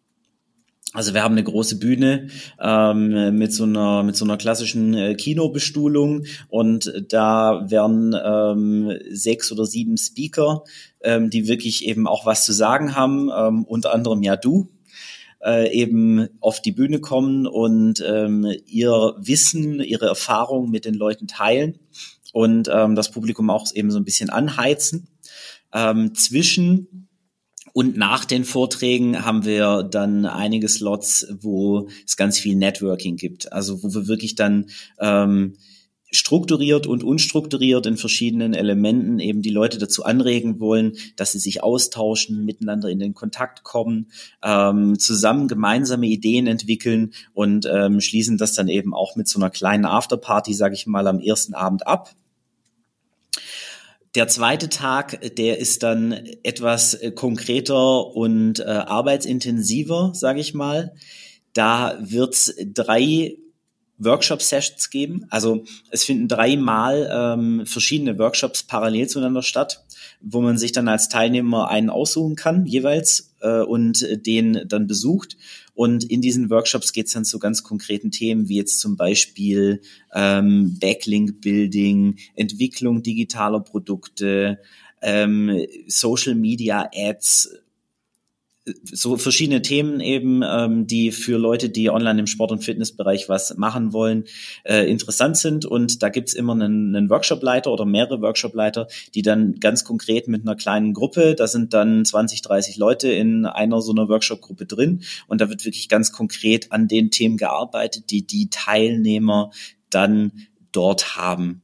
Also 0.95 1.13
wir 1.13 1.23
haben 1.23 1.33
eine 1.33 1.43
große 1.43 1.77
Bühne 1.77 2.29
ähm, 2.57 3.37
mit 3.37 3.51
so 3.51 3.65
einer 3.65 4.01
mit 4.03 4.15
so 4.15 4.23
einer 4.23 4.37
klassischen 4.37 4.93
äh, 4.93 5.15
Kinobestuhlung 5.15 6.23
und 6.47 7.05
da 7.09 7.65
werden 7.69 8.15
ähm, 8.23 8.97
sechs 9.09 9.51
oder 9.51 9.65
sieben 9.65 9.97
Speaker, 9.97 10.63
ähm, 11.01 11.29
die 11.29 11.49
wirklich 11.49 11.85
eben 11.85 12.07
auch 12.07 12.25
was 12.25 12.45
zu 12.45 12.53
sagen 12.53 12.95
haben, 12.95 13.29
ähm, 13.37 13.65
unter 13.65 13.93
anderem 13.93 14.23
ja 14.23 14.37
du, 14.37 14.69
äh, 15.43 15.69
eben 15.73 16.29
auf 16.39 16.61
die 16.61 16.71
Bühne 16.71 16.99
kommen 16.99 17.45
und 17.45 18.01
ähm, 18.07 18.47
ihr 18.65 19.15
Wissen, 19.17 19.81
ihre 19.81 20.05
Erfahrung 20.05 20.71
mit 20.71 20.85
den 20.85 20.95
Leuten 20.95 21.27
teilen 21.27 21.77
und 22.31 22.69
ähm, 22.71 22.95
das 22.95 23.11
Publikum 23.11 23.49
auch 23.49 23.67
eben 23.73 23.91
so 23.91 23.99
ein 23.99 24.05
bisschen 24.05 24.29
anheizen. 24.29 25.09
Ähm, 25.73 26.15
zwischen 26.15 27.04
und 27.75 27.97
nach 27.97 28.23
den 28.23 28.45
Vorträgen 28.45 29.25
haben 29.25 29.43
wir 29.43 29.83
dann 29.83 30.25
einige 30.25 30.69
Slots, 30.69 31.27
wo 31.41 31.89
es 32.05 32.15
ganz 32.15 32.39
viel 32.39 32.55
Networking 32.55 33.17
gibt. 33.17 33.51
Also 33.51 33.83
wo 33.83 33.93
wir 33.93 34.07
wirklich 34.07 34.35
dann 34.35 34.67
ähm, 34.97 35.57
strukturiert 36.09 36.87
und 36.87 37.03
unstrukturiert 37.03 37.85
in 37.85 37.97
verschiedenen 37.97 38.53
Elementen 38.53 39.19
eben 39.19 39.41
die 39.41 39.49
Leute 39.49 39.77
dazu 39.77 40.05
anregen 40.05 40.61
wollen, 40.61 40.93
dass 41.17 41.33
sie 41.33 41.39
sich 41.39 41.63
austauschen, 41.63 42.45
miteinander 42.45 42.87
in 42.87 42.99
den 42.99 43.13
Kontakt 43.13 43.63
kommen, 43.63 44.07
ähm, 44.41 44.97
zusammen 44.97 45.49
gemeinsame 45.49 46.07
Ideen 46.07 46.47
entwickeln 46.47 47.11
und 47.33 47.67
ähm, 47.69 47.99
schließen 47.99 48.37
das 48.37 48.53
dann 48.53 48.69
eben 48.69 48.93
auch 48.93 49.17
mit 49.17 49.27
so 49.27 49.37
einer 49.37 49.49
kleinen 49.49 49.83
Afterparty, 49.83 50.53
sage 50.53 50.75
ich 50.75 50.87
mal, 50.87 51.07
am 51.07 51.19
ersten 51.19 51.53
Abend 51.53 51.85
ab. 51.85 52.15
Der 54.15 54.29
zweite 54.29 54.69
Tag, 54.69 55.35
der 55.35 55.59
ist 55.59 55.83
dann 55.83 56.13
etwas 56.43 56.93
äh, 56.93 57.11
konkreter 57.11 58.15
und 58.15 58.59
äh, 58.59 58.63
arbeitsintensiver, 58.63 60.11
sage 60.13 60.39
ich 60.39 60.53
mal. 60.53 60.93
Da 61.53 61.97
wird's 61.99 62.55
drei 62.73 63.37
Workshop-Sessions 63.97 64.89
geben. 64.89 65.25
Also 65.29 65.63
es 65.89 66.03
finden 66.03 66.27
dreimal 66.27 67.09
ähm, 67.11 67.65
verschiedene 67.65 68.17
Workshops 68.19 68.63
parallel 68.63 69.07
zueinander 69.07 69.41
statt, 69.41 69.85
wo 70.21 70.41
man 70.41 70.57
sich 70.57 70.71
dann 70.71 70.87
als 70.87 71.09
Teilnehmer 71.09 71.69
einen 71.69 71.89
aussuchen 71.89 72.35
kann, 72.35 72.65
jeweils, 72.65 73.35
äh, 73.41 73.61
und 73.61 74.05
den 74.25 74.63
dann 74.67 74.87
besucht. 74.87 75.37
Und 75.73 76.03
in 76.03 76.21
diesen 76.21 76.49
Workshops 76.49 76.93
geht 76.93 77.07
es 77.07 77.13
dann 77.13 77.25
zu 77.25 77.39
ganz 77.39 77.63
konkreten 77.63 78.11
Themen, 78.11 78.49
wie 78.49 78.57
jetzt 78.57 78.79
zum 78.79 78.95
Beispiel 78.97 79.81
ähm, 80.13 80.77
Backlink-Building, 80.79 82.17
Entwicklung 82.35 83.03
digitaler 83.03 83.59
Produkte, 83.59 84.59
ähm, 85.01 85.65
Social 85.87 86.35
Media 86.35 86.89
Ads, 86.93 87.49
so 88.65 89.17
verschiedene 89.17 89.61
Themen 89.61 89.99
eben, 89.99 90.41
ähm, 90.43 90.87
die 90.87 91.11
für 91.11 91.37
Leute, 91.37 91.69
die 91.69 91.89
online 91.91 92.19
im 92.19 92.27
Sport- 92.27 92.51
und 92.51 92.63
Fitnessbereich 92.63 93.29
was 93.29 93.55
machen 93.57 93.93
wollen, 93.93 94.25
äh, 94.63 94.89
interessant 94.89 95.37
sind. 95.37 95.65
Und 95.65 96.01
da 96.01 96.09
gibt's 96.09 96.33
immer 96.33 96.53
einen, 96.53 96.95
einen 96.95 97.09
Workshopleiter 97.09 97.71
oder 97.71 97.85
mehrere 97.85 98.21
Workshopleiter, 98.21 98.87
die 99.13 99.21
dann 99.21 99.59
ganz 99.59 99.83
konkret 99.83 100.27
mit 100.27 100.41
einer 100.41 100.55
kleinen 100.55 100.93
Gruppe, 100.93 101.35
da 101.35 101.45
sind 101.47 101.73
dann 101.73 102.05
20, 102.05 102.41
30 102.41 102.77
Leute 102.77 103.11
in 103.11 103.45
einer 103.45 103.81
so 103.81 103.91
einer 103.91 104.09
Workshop-Gruppe 104.09 104.65
drin. 104.65 105.03
Und 105.27 105.41
da 105.41 105.49
wird 105.49 105.63
wirklich 105.63 105.87
ganz 105.87 106.11
konkret 106.11 106.71
an 106.71 106.87
den 106.87 107.11
Themen 107.11 107.37
gearbeitet, 107.37 108.09
die 108.09 108.25
die 108.25 108.49
Teilnehmer 108.49 109.51
dann 109.91 110.31
dort 110.71 111.15
haben. 111.17 111.61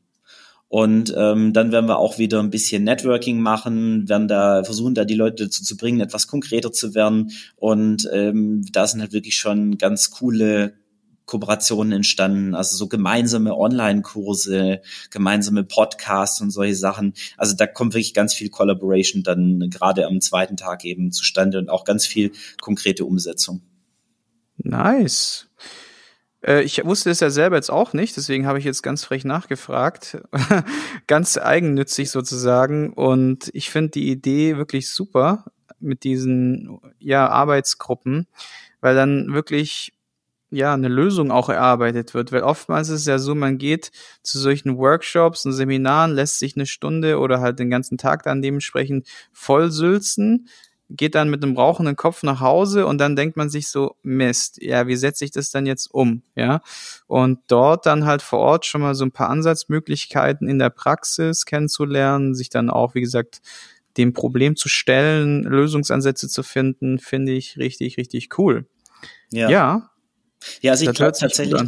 Und 0.72 1.14
ähm, 1.18 1.52
dann 1.52 1.74
werden 1.74 1.90
wir 1.90 2.00
auch 2.00 2.18
wieder 2.18 2.40
ein 2.40 2.50
bisschen 2.50 2.86
Networking 2.86 3.42
machen, 3.42 4.08
werden 4.08 4.30
da 4.30 4.64
versuchen, 4.64 4.96
da 4.96 5.04
die 5.04 5.16
Leute 5.16 5.44
dazu 5.44 5.66
zu 5.66 5.76
bringen, 5.76 6.00
etwas 6.00 6.30
konkreter 6.30 6.72
zu 6.72 6.96
werden. 6.96 7.32
Und 7.58 8.10
ähm, 8.14 8.64
da 8.72 8.88
sind 8.88 9.02
halt 9.02 9.12
wirklich 9.12 9.36
schon 9.36 9.78
ganz 9.78 10.12
coole 10.12 10.76
Kooperationen 11.26 11.92
entstanden, 11.92 12.56
also 12.56 12.78
so 12.78 12.88
gemeinsame 12.88 13.58
Online-Kurse, 13.58 14.80
gemeinsame 15.10 15.66
Podcasts 15.66 16.40
und 16.40 16.52
solche 16.52 16.76
Sachen. 16.76 17.16
Also 17.36 17.54
da 17.54 17.68
kommt 17.68 17.94
wirklich 17.94 18.14
ganz 18.14 18.34
viel 18.34 18.48
Collaboration 18.50 19.24
dann 19.24 19.70
gerade 19.70 20.08
am 20.08 20.22
zweiten 20.22 20.56
Tag 20.56 20.86
eben 20.86 21.12
zustande 21.12 21.58
und 21.58 21.70
auch 21.70 21.84
ganz 21.84 22.06
viel 22.06 22.32
konkrete 22.62 23.04
Umsetzung. 23.04 23.62
Nice. 24.56 25.50
Äh, 26.42 26.64
ich 26.64 26.84
wusste 26.84 27.10
es 27.10 27.20
ja 27.20 27.30
selber 27.30 27.56
jetzt 27.56 27.72
auch 27.72 27.94
nicht, 27.94 28.18
deswegen 28.18 28.48
habe 28.48 28.60
ich 28.60 28.66
jetzt 28.66 28.82
ganz 28.82 29.04
frech 29.04 29.26
nachgefragt. 29.26 30.18
ganz 31.08 31.38
eigennützig 31.38 32.12
sozusagen. 32.12 32.94
Und 32.94 33.50
ich 33.54 33.70
finde 33.70 33.92
die 33.92 34.10
Idee 34.10 34.58
wirklich 34.58 34.90
super 34.90 35.46
mit 35.80 36.04
diesen 36.04 36.80
ja, 37.00 37.28
Arbeitsgruppen, 37.28 38.28
weil 38.82 38.96
dann 38.96 39.34
wirklich 39.34 39.94
ja 40.52 40.74
eine 40.74 40.90
Lösung 40.90 41.32
auch 41.32 41.50
erarbeitet 41.50 42.14
wird. 42.14 42.32
Weil 42.32 42.44
oftmals 42.44 42.90
ist 42.90 43.02
es 43.02 43.06
ja 43.08 43.20
so, 43.20 43.34
man 43.34 43.58
geht 43.58 43.92
zu 44.22 44.38
solchen 44.38 44.78
Workshops 44.78 45.46
und 45.46 45.54
Seminaren, 45.54 46.12
lässt 46.12 46.40
sich 46.40 46.56
eine 46.56 46.66
Stunde 46.66 47.20
oder 47.20 47.40
halt 47.40 47.60
den 47.60 47.70
ganzen 47.70 47.98
Tag 47.98 48.24
dann 48.24 48.42
dementsprechend 48.42 49.08
vollsülzen, 49.32 50.48
geht 50.96 51.16
dann 51.16 51.30
mit 51.30 51.44
einem 51.44 51.56
rauchenden 51.56 51.96
Kopf 51.96 52.24
nach 52.24 52.40
Hause 52.40 52.86
und 52.86 52.98
dann 52.98 53.16
denkt 53.16 53.38
man 53.38 53.50
sich 53.50 53.70
so, 53.70 53.96
Mist, 54.04 54.62
ja, 54.62 54.88
wie 54.88 54.96
setze 54.96 55.26
ich 55.26 55.32
das 55.32 55.52
dann 55.52 55.66
jetzt 55.66 55.88
um, 55.88 56.24
ja? 56.36 56.62
Und 57.08 57.40
dort 57.48 57.86
dann 57.86 58.06
halt 58.06 58.22
vor 58.22 58.40
Ort 58.40 58.66
schon 58.66 58.82
mal 58.82 58.96
so 58.96 59.06
ein 59.06 59.12
paar 59.12 59.30
Ansatzmöglichkeiten 59.30 60.48
in 60.48 60.60
der 60.60 60.70
Praxis 60.70 61.46
kennenzulernen, 61.46 62.36
sich 62.36 62.50
dann 62.50 62.70
auch, 62.70 62.96
wie 62.96 63.02
gesagt, 63.02 63.42
dem 63.98 64.14
Problem 64.14 64.56
zu 64.56 64.70
stellen, 64.70 65.44
Lösungsansätze 65.44 66.30
zu 66.30 66.44
finden, 66.44 67.00
finde 67.00 67.34
ich 67.34 67.58
richtig, 67.58 67.98
richtig 67.98 68.38
cool. 68.38 68.66
Ja. 69.32 69.50
Ja, 69.50 69.92
ja 70.62 70.72
also 70.72 70.90
ich 70.90 70.96
glaube 70.96 71.18
tatsächlich, 71.18 71.62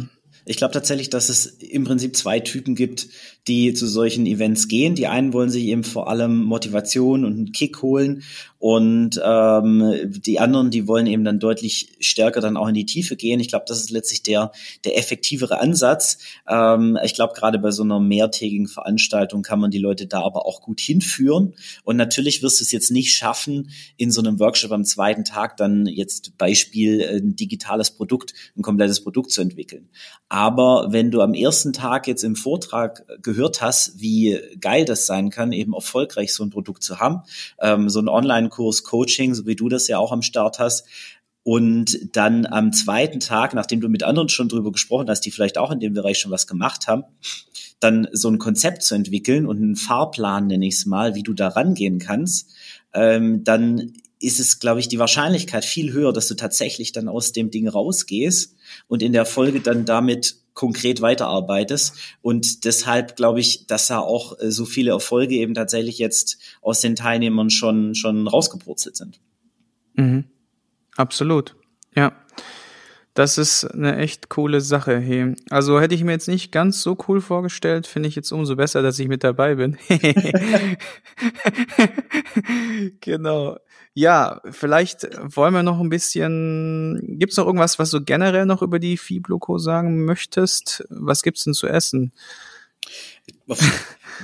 ich 0.46 0.56
glaube 0.56 0.72
tatsächlich, 0.72 1.10
dass 1.10 1.28
es 1.28 1.46
im 1.46 1.84
Prinzip 1.84 2.16
zwei 2.16 2.40
Typen 2.40 2.74
gibt, 2.74 3.08
die 3.48 3.74
zu 3.74 3.86
solchen 3.86 4.26
Events 4.26 4.68
gehen. 4.68 4.94
Die 4.94 5.06
einen 5.06 5.32
wollen 5.32 5.50
sich 5.50 5.64
eben 5.64 5.84
vor 5.84 6.08
allem 6.08 6.42
Motivation 6.42 7.24
und 7.24 7.32
einen 7.34 7.52
Kick 7.52 7.82
holen 7.82 8.22
und 8.64 9.20
ähm, 9.22 9.92
die 10.06 10.40
anderen, 10.40 10.70
die 10.70 10.88
wollen 10.88 11.06
eben 11.06 11.22
dann 11.22 11.38
deutlich 11.38 11.96
stärker 12.00 12.40
dann 12.40 12.56
auch 12.56 12.66
in 12.66 12.72
die 12.72 12.86
Tiefe 12.86 13.14
gehen. 13.14 13.38
Ich 13.38 13.48
glaube, 13.48 13.66
das 13.68 13.78
ist 13.78 13.90
letztlich 13.90 14.22
der, 14.22 14.52
der 14.84 14.96
effektivere 14.96 15.60
Ansatz. 15.60 16.16
Ähm, 16.48 16.98
ich 17.04 17.12
glaube, 17.12 17.34
gerade 17.34 17.58
bei 17.58 17.72
so 17.72 17.82
einer 17.82 18.00
mehrtägigen 18.00 18.66
Veranstaltung 18.66 19.42
kann 19.42 19.60
man 19.60 19.70
die 19.70 19.78
Leute 19.78 20.06
da 20.06 20.22
aber 20.22 20.46
auch 20.46 20.62
gut 20.62 20.80
hinführen. 20.80 21.52
Und 21.84 21.98
natürlich 21.98 22.42
wirst 22.42 22.58
du 22.58 22.64
es 22.64 22.72
jetzt 22.72 22.90
nicht 22.90 23.12
schaffen, 23.12 23.68
in 23.98 24.10
so 24.10 24.22
einem 24.22 24.40
Workshop 24.40 24.72
am 24.72 24.84
zweiten 24.84 25.26
Tag 25.26 25.58
dann 25.58 25.84
jetzt 25.84 26.38
Beispiel 26.38 27.06
ein 27.06 27.36
digitales 27.36 27.90
Produkt, 27.90 28.32
ein 28.56 28.62
komplettes 28.62 29.02
Produkt 29.02 29.30
zu 29.30 29.42
entwickeln. 29.42 29.90
Aber 30.34 30.88
wenn 30.90 31.12
du 31.12 31.20
am 31.20 31.32
ersten 31.32 31.72
Tag 31.72 32.08
jetzt 32.08 32.24
im 32.24 32.34
Vortrag 32.34 33.04
gehört 33.22 33.62
hast, 33.62 34.00
wie 34.00 34.36
geil 34.60 34.84
das 34.84 35.06
sein 35.06 35.30
kann, 35.30 35.52
eben 35.52 35.74
erfolgreich 35.74 36.34
so 36.34 36.42
ein 36.42 36.50
Produkt 36.50 36.82
zu 36.82 36.98
haben, 36.98 37.22
ähm, 37.60 37.88
so 37.88 38.00
ein 38.00 38.08
Online 38.08 38.24
Online-Kurs 38.24 38.82
Coaching, 38.82 39.32
so 39.34 39.46
wie 39.46 39.54
du 39.54 39.68
das 39.68 39.86
ja 39.86 39.98
auch 39.98 40.10
am 40.10 40.22
Start 40.22 40.58
hast. 40.58 40.88
Und 41.44 42.16
dann 42.16 42.46
am 42.46 42.72
zweiten 42.72 43.20
Tag, 43.20 43.54
nachdem 43.54 43.80
du 43.80 43.88
mit 43.88 44.02
anderen 44.02 44.28
schon 44.28 44.48
drüber 44.48 44.72
gesprochen 44.72 45.08
hast, 45.08 45.20
die 45.20 45.30
vielleicht 45.30 45.56
auch 45.56 45.70
in 45.70 45.78
dem 45.78 45.94
Bereich 45.94 46.18
schon 46.18 46.32
was 46.32 46.48
gemacht 46.48 46.88
haben, 46.88 47.04
dann 47.78 48.08
so 48.10 48.28
ein 48.28 48.38
Konzept 48.38 48.82
zu 48.82 48.96
entwickeln 48.96 49.46
und 49.46 49.58
einen 49.58 49.76
Fahrplan, 49.76 50.48
nenne 50.48 50.66
ich 50.66 50.74
es 50.74 50.84
mal, 50.84 51.14
wie 51.14 51.22
du 51.22 51.32
da 51.32 51.46
rangehen 51.46 52.00
kannst, 52.00 52.50
ähm, 52.92 53.44
dann 53.44 53.92
ist 54.24 54.40
es, 54.40 54.58
glaube 54.58 54.80
ich, 54.80 54.88
die 54.88 54.98
Wahrscheinlichkeit 54.98 55.64
viel 55.64 55.92
höher, 55.92 56.12
dass 56.12 56.28
du 56.28 56.34
tatsächlich 56.34 56.92
dann 56.92 57.08
aus 57.08 57.32
dem 57.32 57.50
Ding 57.50 57.68
rausgehst 57.68 58.56
und 58.88 59.02
in 59.02 59.12
der 59.12 59.26
Folge 59.26 59.60
dann 59.60 59.84
damit 59.84 60.36
konkret 60.54 61.00
weiterarbeitest. 61.00 61.94
Und 62.22 62.64
deshalb 62.64 63.16
glaube 63.16 63.40
ich, 63.40 63.66
dass 63.66 63.88
da 63.88 63.98
auch 63.98 64.38
äh, 64.38 64.50
so 64.50 64.64
viele 64.64 64.92
Erfolge 64.92 65.34
eben 65.34 65.54
tatsächlich 65.54 65.98
jetzt 65.98 66.38
aus 66.62 66.80
den 66.80 66.96
Teilnehmern 66.96 67.50
schon, 67.50 67.94
schon 67.94 68.26
rausgepurzelt 68.26 68.96
sind. 68.96 69.20
Mhm. 69.94 70.24
Absolut. 70.96 71.56
Ja. 71.94 72.12
Das 73.14 73.38
ist 73.38 73.64
eine 73.64 73.96
echt 73.96 74.28
coole 74.28 74.60
Sache. 74.60 74.98
Hey. 74.98 75.36
Also 75.48 75.80
hätte 75.80 75.94
ich 75.94 76.02
mir 76.02 76.10
jetzt 76.10 76.26
nicht 76.26 76.50
ganz 76.50 76.82
so 76.82 76.98
cool 77.06 77.20
vorgestellt, 77.20 77.86
finde 77.86 78.08
ich 78.08 78.16
jetzt 78.16 78.32
umso 78.32 78.56
besser, 78.56 78.82
dass 78.82 78.98
ich 78.98 79.06
mit 79.06 79.22
dabei 79.22 79.54
bin. 79.54 79.78
genau. 83.00 83.56
Ja, 83.94 84.40
vielleicht 84.50 85.06
wollen 85.22 85.54
wir 85.54 85.62
noch 85.62 85.78
ein 85.78 85.90
bisschen. 85.90 87.00
Gibt's 87.20 87.36
noch 87.36 87.46
irgendwas, 87.46 87.78
was 87.78 87.90
du 87.90 88.02
generell 88.02 88.46
noch 88.46 88.62
über 88.62 88.80
die 88.80 88.96
Fibloco 88.96 89.58
sagen 89.58 90.04
möchtest? 90.04 90.84
Was 90.90 91.22
gibt's 91.22 91.44
denn 91.44 91.54
zu 91.54 91.68
essen? 91.68 92.12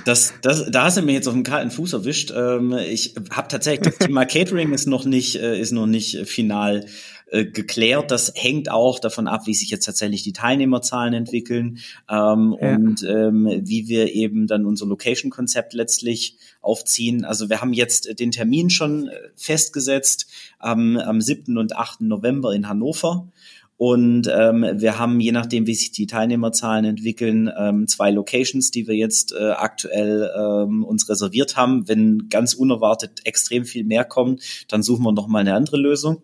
Das, 0.05 0.33
das, 0.41 0.71
da 0.71 0.85
hast 0.85 0.95
du 0.95 1.01
mir 1.01 1.11
jetzt 1.11 1.27
auf 1.27 1.33
dem 1.33 1.43
kalten 1.43 1.69
Fuß 1.69 1.93
erwischt. 1.93 2.31
Ähm, 2.33 2.71
ich 2.71 3.13
habe 3.31 3.49
tatsächlich 3.49 3.89
das 3.89 3.97
Thema 3.97 4.25
Catering 4.25 4.71
ist 4.71 4.87
noch 4.87 5.03
nicht, 5.03 5.35
äh, 5.35 5.59
ist 5.59 5.73
noch 5.73 5.85
nicht 5.85 6.27
final 6.27 6.85
äh, 7.31 7.45
geklärt. 7.45 8.11
Das 8.11 8.33
hängt 8.35 8.69
auch 8.69 8.99
davon 8.99 9.27
ab, 9.27 9.47
wie 9.47 9.53
sich 9.53 9.69
jetzt 9.69 9.85
tatsächlich 9.85 10.23
die 10.23 10.33
Teilnehmerzahlen 10.33 11.13
entwickeln 11.13 11.79
ähm, 12.09 12.57
ja. 12.59 12.75
und 12.75 13.03
ähm, 13.03 13.47
wie 13.63 13.87
wir 13.87 14.13
eben 14.13 14.47
dann 14.47 14.65
unser 14.65 14.85
Location-Konzept 14.85 15.73
letztlich 15.73 16.35
aufziehen. 16.61 17.23
Also 17.23 17.49
wir 17.49 17.61
haben 17.61 17.71
jetzt 17.71 18.19
den 18.19 18.31
Termin 18.31 18.69
schon 18.69 19.07
äh, 19.07 19.13
festgesetzt 19.35 20.27
am, 20.59 20.97
am 20.97 21.21
7. 21.21 21.57
und 21.57 21.75
8. 21.75 22.01
November 22.01 22.53
in 22.53 22.67
Hannover. 22.67 23.29
Und 23.77 24.29
ähm, 24.31 24.65
wir 24.75 24.99
haben, 24.99 25.19
je 25.21 25.31
nachdem, 25.31 25.65
wie 25.65 25.73
sich 25.73 25.91
die 25.91 26.07
Teilnehmerzahlen 26.07 26.85
entwickeln, 26.85 27.49
ähm, 27.57 27.87
zwei 27.87 28.11
Locations, 28.11 28.69
die 28.69 28.87
wir 28.87 28.95
jetzt 28.95 29.33
äh, 29.33 29.51
aktuell 29.51 30.29
ähm, 30.37 30.83
uns 30.83 31.09
reserviert 31.09 31.55
haben. 31.55 31.87
Wenn 31.87 32.27
ganz 32.29 32.53
unerwartet 32.53 33.21
extrem 33.23 33.65
viel 33.65 33.83
mehr 33.83 34.03
kommt, 34.03 34.43
dann 34.67 34.83
suchen 34.83 35.03
wir 35.03 35.13
noch 35.13 35.27
mal 35.27 35.39
eine 35.39 35.55
andere 35.55 35.77
Lösung. 35.77 36.21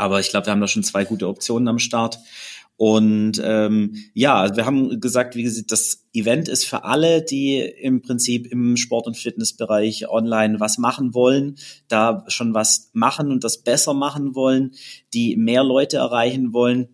Aber 0.00 0.18
ich 0.18 0.30
glaube, 0.30 0.46
wir 0.46 0.52
haben 0.52 0.62
da 0.62 0.66
schon 0.66 0.82
zwei 0.82 1.04
gute 1.04 1.28
Optionen 1.28 1.68
am 1.68 1.78
Start. 1.78 2.18
Und 2.78 3.32
ähm, 3.44 3.96
ja, 4.14 4.36
also 4.36 4.56
wir 4.56 4.64
haben 4.64 4.98
gesagt, 4.98 5.36
wie 5.36 5.42
gesagt, 5.42 5.70
das 5.70 6.06
Event 6.14 6.48
ist 6.48 6.64
für 6.64 6.84
alle, 6.84 7.20
die 7.22 7.58
im 7.58 8.00
Prinzip 8.00 8.50
im 8.50 8.78
Sport- 8.78 9.06
und 9.06 9.18
Fitnessbereich 9.18 10.08
online 10.08 10.58
was 10.58 10.78
machen 10.78 11.12
wollen, 11.12 11.56
da 11.88 12.24
schon 12.28 12.54
was 12.54 12.88
machen 12.94 13.30
und 13.30 13.44
das 13.44 13.62
besser 13.62 13.92
machen 13.92 14.34
wollen, 14.34 14.72
die 15.12 15.36
mehr 15.36 15.62
Leute 15.62 15.98
erreichen 15.98 16.54
wollen. 16.54 16.88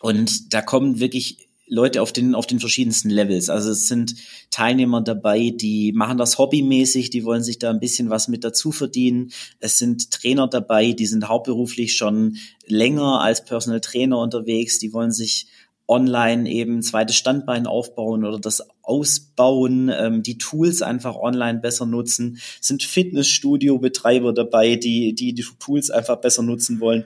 Und 0.00 0.54
da 0.54 0.62
kommen 0.62 1.00
wirklich 1.00 1.46
Leute 1.74 2.00
auf 2.00 2.12
den, 2.12 2.34
auf 2.34 2.46
den 2.46 2.60
verschiedensten 2.60 3.10
Levels. 3.10 3.50
Also 3.50 3.70
es 3.70 3.88
sind 3.88 4.14
Teilnehmer 4.50 5.02
dabei, 5.02 5.50
die 5.50 5.92
machen 5.92 6.16
das 6.16 6.38
hobbymäßig, 6.38 7.10
die 7.10 7.24
wollen 7.24 7.42
sich 7.42 7.58
da 7.58 7.70
ein 7.70 7.80
bisschen 7.80 8.10
was 8.10 8.28
mit 8.28 8.44
dazu 8.44 8.72
verdienen. 8.72 9.32
Es 9.60 9.78
sind 9.78 10.10
Trainer 10.10 10.48
dabei, 10.48 10.92
die 10.92 11.06
sind 11.06 11.28
hauptberuflich 11.28 11.96
schon 11.96 12.36
länger 12.66 13.20
als 13.20 13.44
Personal 13.44 13.80
Trainer 13.80 14.18
unterwegs, 14.18 14.78
die 14.78 14.92
wollen 14.92 15.12
sich 15.12 15.48
online 15.86 16.48
eben 16.48 16.82
zweites 16.82 17.16
Standbein 17.16 17.66
aufbauen 17.66 18.24
oder 18.24 18.38
das 18.38 18.66
ausbauen, 18.82 19.90
ähm, 19.94 20.22
die 20.22 20.38
Tools 20.38 20.80
einfach 20.80 21.16
online 21.16 21.58
besser 21.58 21.84
nutzen. 21.84 22.38
Es 22.60 22.68
sind 22.68 22.82
Fitnessstudio-Betreiber 22.82 24.32
dabei, 24.32 24.76
die, 24.76 25.14
die 25.14 25.34
die 25.34 25.44
Tools 25.58 25.90
einfach 25.90 26.16
besser 26.16 26.42
nutzen 26.42 26.80
wollen. 26.80 27.04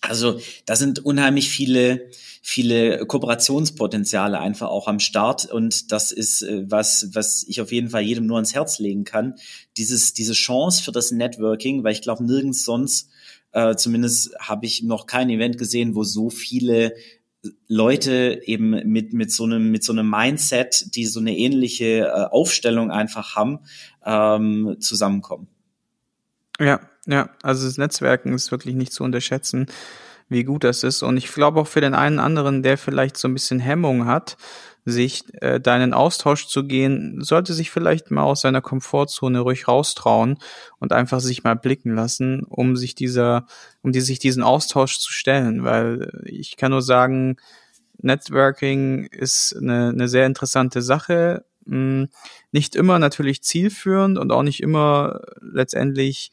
Also 0.00 0.40
da 0.64 0.76
sind 0.76 1.04
unheimlich 1.04 1.50
viele, 1.50 2.08
viele 2.40 3.04
Kooperationspotenziale 3.06 4.38
einfach 4.38 4.68
auch 4.68 4.86
am 4.86 5.00
Start 5.00 5.46
und 5.46 5.90
das 5.92 6.12
ist 6.12 6.42
äh, 6.42 6.70
was, 6.70 7.08
was 7.12 7.44
ich 7.48 7.60
auf 7.60 7.72
jeden 7.72 7.90
Fall 7.90 8.02
jedem 8.02 8.26
nur 8.26 8.36
ans 8.36 8.54
Herz 8.54 8.78
legen 8.78 9.04
kann. 9.04 9.34
Dieses, 9.76 10.12
diese 10.12 10.34
Chance 10.34 10.82
für 10.82 10.92
das 10.92 11.10
Networking, 11.10 11.82
weil 11.82 11.92
ich 11.92 12.02
glaube 12.02 12.24
nirgends 12.24 12.64
sonst, 12.64 13.10
äh, 13.52 13.74
zumindest 13.74 14.34
habe 14.38 14.66
ich 14.66 14.82
noch 14.82 15.06
kein 15.06 15.30
Event 15.30 15.58
gesehen, 15.58 15.94
wo 15.94 16.04
so 16.04 16.30
viele 16.30 16.94
Leute 17.66 18.40
eben 18.44 18.70
mit 18.90 19.12
mit 19.12 19.32
so 19.32 19.44
einem 19.44 19.70
mit 19.70 19.84
so 19.84 19.92
einem 19.92 20.10
Mindset, 20.10 20.94
die 20.96 21.06
so 21.06 21.20
eine 21.20 21.36
ähnliche 21.36 22.06
äh, 22.06 22.24
Aufstellung 22.30 22.90
einfach 22.90 23.36
haben, 23.36 23.60
ähm, 24.04 24.76
zusammenkommen. 24.80 25.48
Ja, 26.58 26.80
ja, 27.08 27.30
also 27.42 27.66
das 27.66 27.78
Netzwerken 27.78 28.32
ist 28.34 28.52
wirklich 28.52 28.74
nicht 28.74 28.92
zu 28.92 29.02
unterschätzen, 29.02 29.66
wie 30.28 30.44
gut 30.44 30.62
das 30.62 30.82
ist. 30.82 31.02
Und 31.02 31.16
ich 31.16 31.32
glaube 31.32 31.60
auch 31.60 31.66
für 31.66 31.80
den 31.80 31.94
einen 31.94 32.18
anderen, 32.18 32.62
der 32.62 32.76
vielleicht 32.76 33.16
so 33.16 33.28
ein 33.28 33.34
bisschen 33.34 33.60
Hemmung 33.60 34.04
hat, 34.04 34.36
sich 34.84 35.24
äh, 35.40 35.60
da 35.60 35.74
in 35.74 35.80
den 35.80 35.94
Austausch 35.94 36.46
zu 36.46 36.64
gehen, 36.64 37.22
sollte 37.22 37.54
sich 37.54 37.70
vielleicht 37.70 38.10
mal 38.10 38.22
aus 38.22 38.42
seiner 38.42 38.60
Komfortzone 38.60 39.40
ruhig 39.40 39.68
raustrauen 39.68 40.38
und 40.78 40.92
einfach 40.92 41.20
sich 41.20 41.44
mal 41.44 41.54
blicken 41.54 41.94
lassen, 41.94 42.44
um 42.44 42.76
sich 42.76 42.94
dieser, 42.94 43.46
um 43.82 43.92
die, 43.92 44.00
sich 44.00 44.18
diesen 44.18 44.42
Austausch 44.42 44.98
zu 44.98 45.10
stellen. 45.10 45.64
Weil 45.64 46.22
ich 46.24 46.56
kann 46.56 46.72
nur 46.72 46.82
sagen, 46.82 47.36
Networking 48.00 49.06
ist 49.06 49.56
eine, 49.56 49.88
eine 49.88 50.08
sehr 50.08 50.26
interessante 50.26 50.82
Sache. 50.82 51.44
Hm, 51.66 52.08
nicht 52.52 52.76
immer 52.76 52.98
natürlich 52.98 53.42
zielführend 53.42 54.18
und 54.18 54.30
auch 54.30 54.42
nicht 54.42 54.62
immer 54.62 55.20
letztendlich 55.40 56.32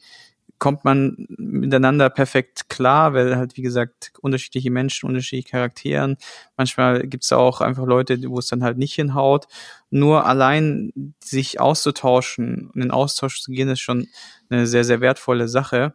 kommt 0.58 0.84
man 0.84 1.26
miteinander 1.28 2.10
perfekt 2.10 2.68
klar, 2.68 3.12
weil 3.14 3.36
halt, 3.36 3.56
wie 3.56 3.62
gesagt, 3.62 4.12
unterschiedliche 4.20 4.70
Menschen, 4.70 5.08
unterschiedliche 5.08 5.50
Charakteren. 5.50 6.16
Manchmal 6.56 7.06
gibt's 7.06 7.32
auch 7.32 7.60
einfach 7.60 7.84
Leute, 7.84 8.18
wo 8.28 8.38
es 8.38 8.46
dann 8.46 8.64
halt 8.64 8.78
nicht 8.78 8.94
hinhaut. 8.94 9.46
Nur 9.90 10.26
allein 10.26 11.14
sich 11.22 11.60
auszutauschen 11.60 12.70
in 12.74 12.90
Austausch 12.90 13.40
zu 13.40 13.50
gehen, 13.50 13.68
ist 13.68 13.80
schon 13.80 14.08
eine 14.48 14.66
sehr, 14.66 14.84
sehr 14.84 15.00
wertvolle 15.00 15.48
Sache. 15.48 15.94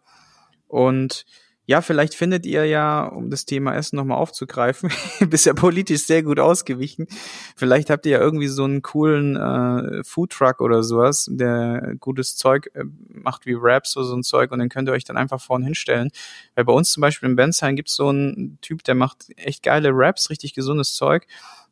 Und 0.68 1.26
ja, 1.72 1.80
vielleicht 1.80 2.16
findet 2.16 2.46
ihr 2.46 2.66
ja, 2.66 3.06
um 3.06 3.30
das 3.30 3.46
Thema 3.46 3.74
Essen 3.74 3.96
nochmal 3.96 4.18
aufzugreifen, 4.18 4.92
bist 5.30 5.46
ja 5.46 5.54
politisch 5.54 6.02
sehr 6.02 6.22
gut 6.22 6.38
ausgewichen. 6.38 7.08
Vielleicht 7.56 7.90
habt 7.90 8.06
ihr 8.06 8.12
ja 8.12 8.20
irgendwie 8.20 8.50
so 8.50 8.66
einen 8.66 8.82
coolen 8.82 9.38
äh, 9.38 10.04
Foodtruck 10.04 10.60
oder 10.60 10.84
sowas, 10.84 11.30
der 11.32 11.96
gutes 12.02 12.36
Zeug 12.36 12.70
äh, 12.74 12.84
macht 13.08 13.46
wie 13.46 13.56
Raps 13.58 13.96
oder 13.96 14.06
so 14.06 14.16
ein 14.18 14.24
Zeug 14.24 14.52
und 14.52 14.60
den 14.60 14.68
könnt 14.68 14.90
ihr 14.90 14.92
euch 14.92 15.06
dann 15.06 15.16
einfach 15.16 15.40
vorne 15.40 15.64
hinstellen. 15.64 16.12
Weil 16.56 16.66
bei 16.66 16.74
uns 16.74 16.92
zum 16.92 17.00
Beispiel 17.00 17.30
in 17.30 17.38
Bensheim 17.38 17.78
gibt's 17.78 17.96
so 17.96 18.10
einen 18.10 18.58
Typ, 18.60 18.84
der 18.84 18.96
macht 18.96 19.28
echt 19.38 19.64
geile 19.64 19.92
Raps, 19.94 20.30
richtig 20.30 20.54
gesundes 20.54 20.94
Zeug. 20.96 21.26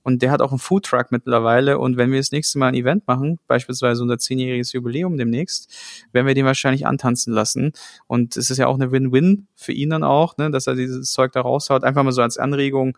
Und 0.03 0.21
der 0.21 0.31
hat 0.31 0.41
auch 0.41 0.51
einen 0.51 0.59
Foodtruck 0.59 1.11
mittlerweile. 1.11 1.79
Und 1.79 1.97
wenn 1.97 2.11
wir 2.11 2.19
das 2.19 2.31
nächste 2.31 2.59
Mal 2.59 2.67
ein 2.67 2.75
Event 2.75 3.07
machen, 3.07 3.39
beispielsweise 3.47 4.01
unser 4.01 4.17
zehnjähriges 4.17 4.73
Jubiläum 4.73 5.17
demnächst, 5.17 5.73
werden 6.11 6.27
wir 6.27 6.33
den 6.33 6.45
wahrscheinlich 6.45 6.85
antanzen 6.85 7.33
lassen. 7.33 7.73
Und 8.07 8.37
es 8.37 8.49
ist 8.49 8.57
ja 8.57 8.67
auch 8.67 8.75
eine 8.75 8.91
Win-Win 8.91 9.47
für 9.55 9.73
ihn 9.73 9.89
dann 9.89 10.03
auch, 10.03 10.37
ne, 10.37 10.51
dass 10.51 10.67
er 10.67 10.75
dieses 10.75 11.11
Zeug 11.11 11.31
da 11.33 11.41
raushaut. 11.41 11.83
Einfach 11.83 12.03
mal 12.03 12.11
so 12.11 12.21
als 12.21 12.37
Anregung, 12.37 12.97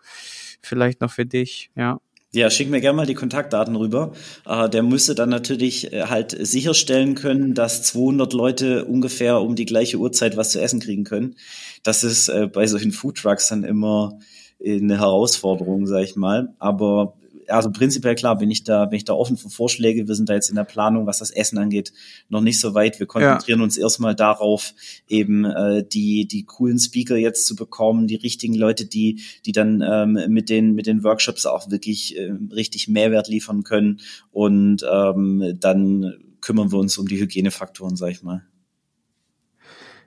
vielleicht 0.60 1.00
noch 1.00 1.10
für 1.10 1.26
dich, 1.26 1.70
ja. 1.76 1.98
Ja, 2.34 2.48
schick 2.48 2.70
mir 2.70 2.80
gerne 2.80 2.96
mal 2.96 3.06
die 3.06 3.12
Kontaktdaten 3.12 3.76
rüber. 3.76 4.12
Äh, 4.46 4.70
der 4.70 4.82
müsste 4.82 5.14
dann 5.14 5.28
natürlich 5.28 5.92
äh, 5.92 6.04
halt 6.04 6.34
sicherstellen 6.40 7.14
können, 7.14 7.52
dass 7.52 7.82
200 7.82 8.32
Leute 8.32 8.86
ungefähr 8.86 9.42
um 9.42 9.54
die 9.54 9.66
gleiche 9.66 9.98
Uhrzeit 9.98 10.38
was 10.38 10.50
zu 10.50 10.58
essen 10.62 10.80
kriegen 10.80 11.04
können. 11.04 11.36
Das 11.82 12.04
ist 12.04 12.28
äh, 12.30 12.46
bei 12.46 12.66
solchen 12.66 12.92
Foodtrucks 12.92 13.48
dann 13.48 13.64
immer 13.64 14.18
eine 14.64 14.98
Herausforderung, 14.98 15.86
sag 15.86 16.04
ich 16.04 16.16
mal. 16.16 16.54
Aber 16.58 17.14
also 17.48 17.70
prinzipiell 17.70 18.14
klar 18.14 18.38
bin 18.38 18.50
ich 18.50 18.64
da, 18.64 18.86
bin 18.86 18.96
ich 18.96 19.04
da 19.04 19.14
offen 19.14 19.36
für 19.36 19.50
Vorschläge. 19.50 20.08
Wir 20.08 20.14
sind 20.14 20.28
da 20.28 20.34
jetzt 20.34 20.48
in 20.48 20.56
der 20.56 20.64
Planung, 20.64 21.06
was 21.06 21.18
das 21.18 21.30
Essen 21.30 21.58
angeht, 21.58 21.92
noch 22.28 22.40
nicht 22.40 22.60
so 22.60 22.74
weit. 22.74 22.98
Wir 22.98 23.06
konzentrieren 23.06 23.60
ja. 23.60 23.64
uns 23.64 23.76
erstmal 23.76 24.14
darauf, 24.14 24.74
eben 25.08 25.44
äh, 25.44 25.84
die 25.86 26.26
die 26.26 26.44
coolen 26.44 26.78
Speaker 26.78 27.16
jetzt 27.16 27.46
zu 27.46 27.56
bekommen, 27.56 28.06
die 28.06 28.16
richtigen 28.16 28.54
Leute, 28.54 28.86
die 28.86 29.22
die 29.44 29.52
dann 29.52 29.82
ähm, 29.86 30.18
mit 30.28 30.48
den 30.48 30.74
mit 30.74 30.86
den 30.86 31.04
Workshops 31.04 31.46
auch 31.46 31.70
wirklich 31.70 32.16
äh, 32.16 32.32
richtig 32.52 32.88
Mehrwert 32.88 33.28
liefern 33.28 33.62
können. 33.62 34.00
Und 34.30 34.84
ähm, 34.90 35.56
dann 35.58 36.14
kümmern 36.40 36.72
wir 36.72 36.78
uns 36.78 36.98
um 36.98 37.06
die 37.06 37.20
Hygienefaktoren, 37.20 37.96
sag 37.96 38.10
ich 38.10 38.22
mal. 38.22 38.44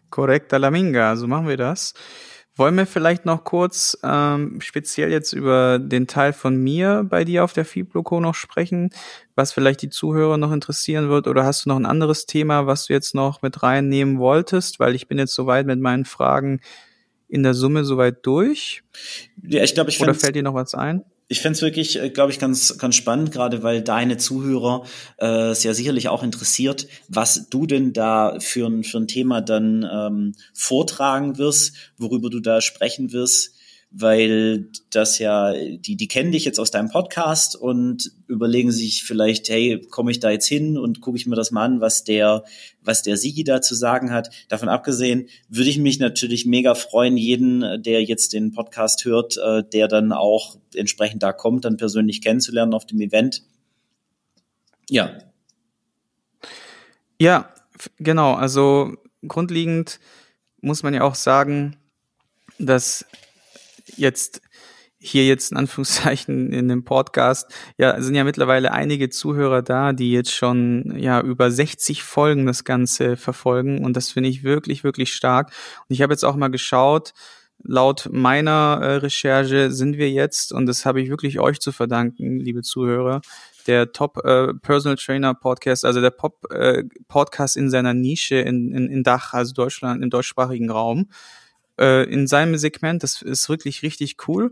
Korrekt, 0.09 0.53
Alaminga, 0.53 1.15
so 1.15 1.27
machen 1.27 1.47
wir 1.47 1.57
das. 1.57 1.93
Wollen 2.57 2.75
wir 2.75 2.85
vielleicht 2.85 3.25
noch 3.25 3.43
kurz 3.43 3.97
ähm, 4.01 4.61
speziell 4.61 5.11
jetzt 5.11 5.33
über 5.33 5.77
den 5.77 6.07
Teil 6.07 6.31
von 6.31 6.55
mir 6.55 7.05
bei 7.07 7.25
dir 7.25 7.43
auf 7.43 7.51
der 7.51 7.65
Fibloco 7.65 8.21
noch 8.21 8.35
sprechen, 8.35 8.91
was 9.35 9.51
vielleicht 9.51 9.81
die 9.81 9.89
Zuhörer 9.89 10.37
noch 10.37 10.53
interessieren 10.53 11.09
wird? 11.09 11.27
Oder 11.27 11.43
hast 11.43 11.65
du 11.65 11.69
noch 11.69 11.75
ein 11.75 11.85
anderes 11.85 12.25
Thema, 12.25 12.65
was 12.65 12.85
du 12.85 12.93
jetzt 12.93 13.13
noch 13.13 13.41
mit 13.41 13.61
reinnehmen 13.61 14.19
wolltest? 14.19 14.79
Weil 14.79 14.95
ich 14.95 15.09
bin 15.09 15.17
jetzt 15.17 15.33
soweit 15.33 15.65
mit 15.65 15.81
meinen 15.81 16.05
Fragen 16.05 16.61
in 17.27 17.43
der 17.43 17.53
Summe 17.53 17.83
soweit 17.83 18.25
durch. 18.25 18.83
Ja, 19.43 19.63
ich 19.63 19.73
glaube, 19.73 19.89
ich 19.89 19.99
Oder 19.99 20.13
fällt 20.13 20.35
dir 20.35 20.43
noch 20.43 20.53
was 20.53 20.75
ein? 20.75 21.03
Ich 21.27 21.41
fände 21.41 21.55
es 21.55 21.61
wirklich, 21.61 21.99
äh, 21.99 22.09
glaube 22.09 22.31
ich, 22.31 22.39
ganz, 22.39 22.77
ganz 22.77 22.95
spannend, 22.95 23.31
gerade 23.31 23.63
weil 23.63 23.81
deine 23.81 24.17
Zuhörer 24.17 24.85
äh, 25.17 25.49
es 25.49 25.63
ja 25.63 25.73
sicherlich 25.73 26.07
auch 26.07 26.23
interessiert, 26.23 26.88
was 27.07 27.49
du 27.49 27.65
denn 27.65 27.93
da 27.93 28.39
für 28.39 28.67
ein, 28.67 28.83
für 28.83 28.99
ein 28.99 29.07
Thema 29.07 29.41
dann 29.41 29.88
ähm, 29.91 30.35
vortragen 30.53 31.38
wirst, 31.38 31.75
worüber 31.97 32.29
du 32.29 32.39
da 32.39 32.61
sprechen 32.61 33.11
wirst 33.11 33.54
weil 33.97 34.67
das 34.89 35.19
ja, 35.19 35.53
die, 35.53 35.95
die 35.95 36.08
kennen 36.10 36.34
dich 36.34 36.43
jetzt 36.43 36.60
aus 36.60 36.69
deinem 36.69 36.89
Podcast 36.89 37.55
und 37.55 38.12
überlegen 38.27 38.69
sich 38.69 39.03
vielleicht, 39.05 39.47
hey, 39.47 39.88
komme 39.89 40.12
ich 40.12 40.19
da 40.19 40.31
jetzt 40.31 40.47
hin 40.47 40.77
und 40.77 40.99
gucke 40.99 41.17
ich 41.17 41.25
mir 41.27 41.38
das 41.38 41.51
mal 41.51 41.63
an, 41.63 41.79
was 41.79 42.03
der, 42.03 42.43
was 42.84 43.03
der 43.03 43.15
Sigi 43.15 43.45
da 43.45 43.62
zu 43.62 43.73
sagen 43.73 44.12
hat. 44.12 44.31
Davon 44.49 44.67
abgesehen 44.67 45.29
würde 45.47 45.69
ich 45.69 45.77
mich 45.77 45.97
natürlich 45.99 46.45
mega 46.45 46.75
freuen, 46.75 47.15
jeden, 47.15 47.81
der 47.84 48.03
jetzt 48.03 48.34
den 48.34 48.51
Podcast 48.51 49.05
hört, 49.05 49.38
äh, 49.38 49.63
der 49.63 49.88
dann 49.88 50.12
auch 50.12 50.58
entsprechend 50.73 51.23
da 51.23 51.31
kommt, 51.31 51.63
dann 51.63 51.77
persönlich 51.77 52.21
kennenzulernen 52.21 52.73
auf 52.73 52.86
dem 52.86 52.99
Event. 52.99 53.43
Ja. 54.89 55.19
Ja, 57.17 57.49
genau. 57.97 58.34
Also 58.34 58.97
grundlegend 59.25 60.01
muss 60.60 60.84
man 60.84 60.93
ja 60.93 61.03
auch 61.03 61.15
sagen, 61.15 61.77
dass 62.60 63.05
jetzt 63.95 64.41
hier 64.97 65.25
jetzt 65.25 65.51
in 65.51 65.57
Anführungszeichen 65.57 66.51
in 66.53 66.67
dem 66.67 66.83
Podcast, 66.83 67.53
ja, 67.77 68.01
sind 68.01 68.15
ja 68.15 68.23
mittlerweile 68.23 68.71
einige 68.71 69.09
Zuhörer 69.09 69.61
da, 69.61 69.93
die 69.93 70.11
jetzt 70.11 70.33
schon 70.33 70.95
ja 70.97 71.21
über 71.21 71.51
60 71.51 72.03
Folgen 72.03 72.45
das 72.45 72.63
Ganze 72.63 73.17
verfolgen 73.17 73.83
und 73.83 73.95
das 73.95 74.11
finde 74.11 74.29
ich 74.29 74.43
wirklich, 74.43 74.83
wirklich 74.83 75.13
stark. 75.13 75.51
Und 75.87 75.93
ich 75.93 76.01
habe 76.01 76.13
jetzt 76.13 76.25
auch 76.25 76.35
mal 76.35 76.49
geschaut, 76.49 77.13
laut 77.63 78.09
meiner 78.11 78.79
äh, 78.81 78.95
Recherche 78.95 79.71
sind 79.71 79.97
wir 79.97 80.09
jetzt, 80.09 80.51
und 80.51 80.65
das 80.65 80.85
habe 80.85 81.01
ich 81.01 81.09
wirklich 81.09 81.39
euch 81.39 81.59
zu 81.59 81.71
verdanken, 81.71 82.39
liebe 82.39 82.61
Zuhörer, 82.61 83.21
der 83.67 83.91
Top 83.91 84.23
äh, 84.23 84.53
Personal 84.53 84.97
Trainer 84.97 85.33
Podcast, 85.33 85.85
also 85.85 86.01
der 86.01 86.11
Pop 86.11 86.45
äh, 86.51 86.83
Podcast 87.07 87.57
in 87.57 87.69
seiner 87.69 87.93
Nische 87.93 88.35
in, 88.35 88.71
in, 88.73 88.89
in 88.89 89.03
Dach, 89.03 89.33
also 89.33 89.53
Deutschland, 89.53 90.03
im 90.03 90.09
deutschsprachigen 90.09 90.69
Raum. 90.69 91.09
Äh, 91.79 92.03
in 92.09 92.27
seinem 92.27 92.57
Segment, 92.57 93.03
das 93.03 93.21
ist 93.21 93.49
wirklich 93.49 93.83
richtig 93.83 94.17
cool. 94.27 94.51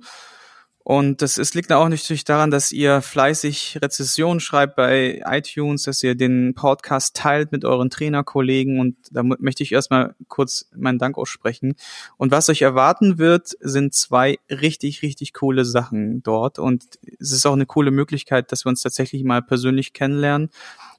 Und 0.85 1.21
das 1.21 1.37
ist, 1.37 1.55
liegt 1.55 1.71
auch 1.71 1.87
natürlich 1.87 2.25
daran, 2.25 2.51
dass 2.51 2.73
ihr 2.73 3.01
fleißig 3.01 3.79
Rezessionen 3.81 4.41
schreibt 4.41 4.75
bei 4.75 5.21
iTunes, 5.25 5.83
dass 5.83 6.03
ihr 6.03 6.13
den 6.13 6.55
Podcast 6.55 7.15
teilt 7.15 7.53
mit 7.53 7.63
euren 7.63 7.89
Trainerkollegen 7.89 8.81
und 8.81 8.97
da 9.09 9.23
möchte 9.23 9.63
ich 9.63 9.71
erstmal 9.71 10.13
kurz 10.27 10.69
meinen 10.75 10.99
Dank 10.99 11.17
aussprechen. 11.17 11.75
Und 12.17 12.31
was 12.31 12.49
euch 12.49 12.63
erwarten 12.63 13.17
wird, 13.17 13.55
sind 13.61 13.93
zwei 13.93 14.39
richtig, 14.49 15.03
richtig 15.03 15.31
coole 15.31 15.63
Sachen 15.63 16.21
dort 16.21 16.59
und 16.59 16.83
es 17.17 17.31
ist 17.31 17.45
auch 17.45 17.53
eine 17.53 17.65
coole 17.65 17.91
Möglichkeit, 17.91 18.51
dass 18.51 18.65
wir 18.65 18.69
uns 18.69 18.81
tatsächlich 18.81 19.23
mal 19.23 19.41
persönlich 19.41 19.93
kennenlernen 19.93 20.49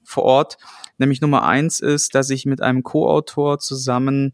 vor 0.02 0.22
Ort. 0.22 0.56
Nämlich 0.96 1.20
Nummer 1.20 1.44
eins 1.44 1.80
ist, 1.80 2.14
dass 2.14 2.30
ich 2.30 2.46
mit 2.46 2.62
einem 2.62 2.84
Co-Autor 2.84 3.58
zusammen 3.58 4.32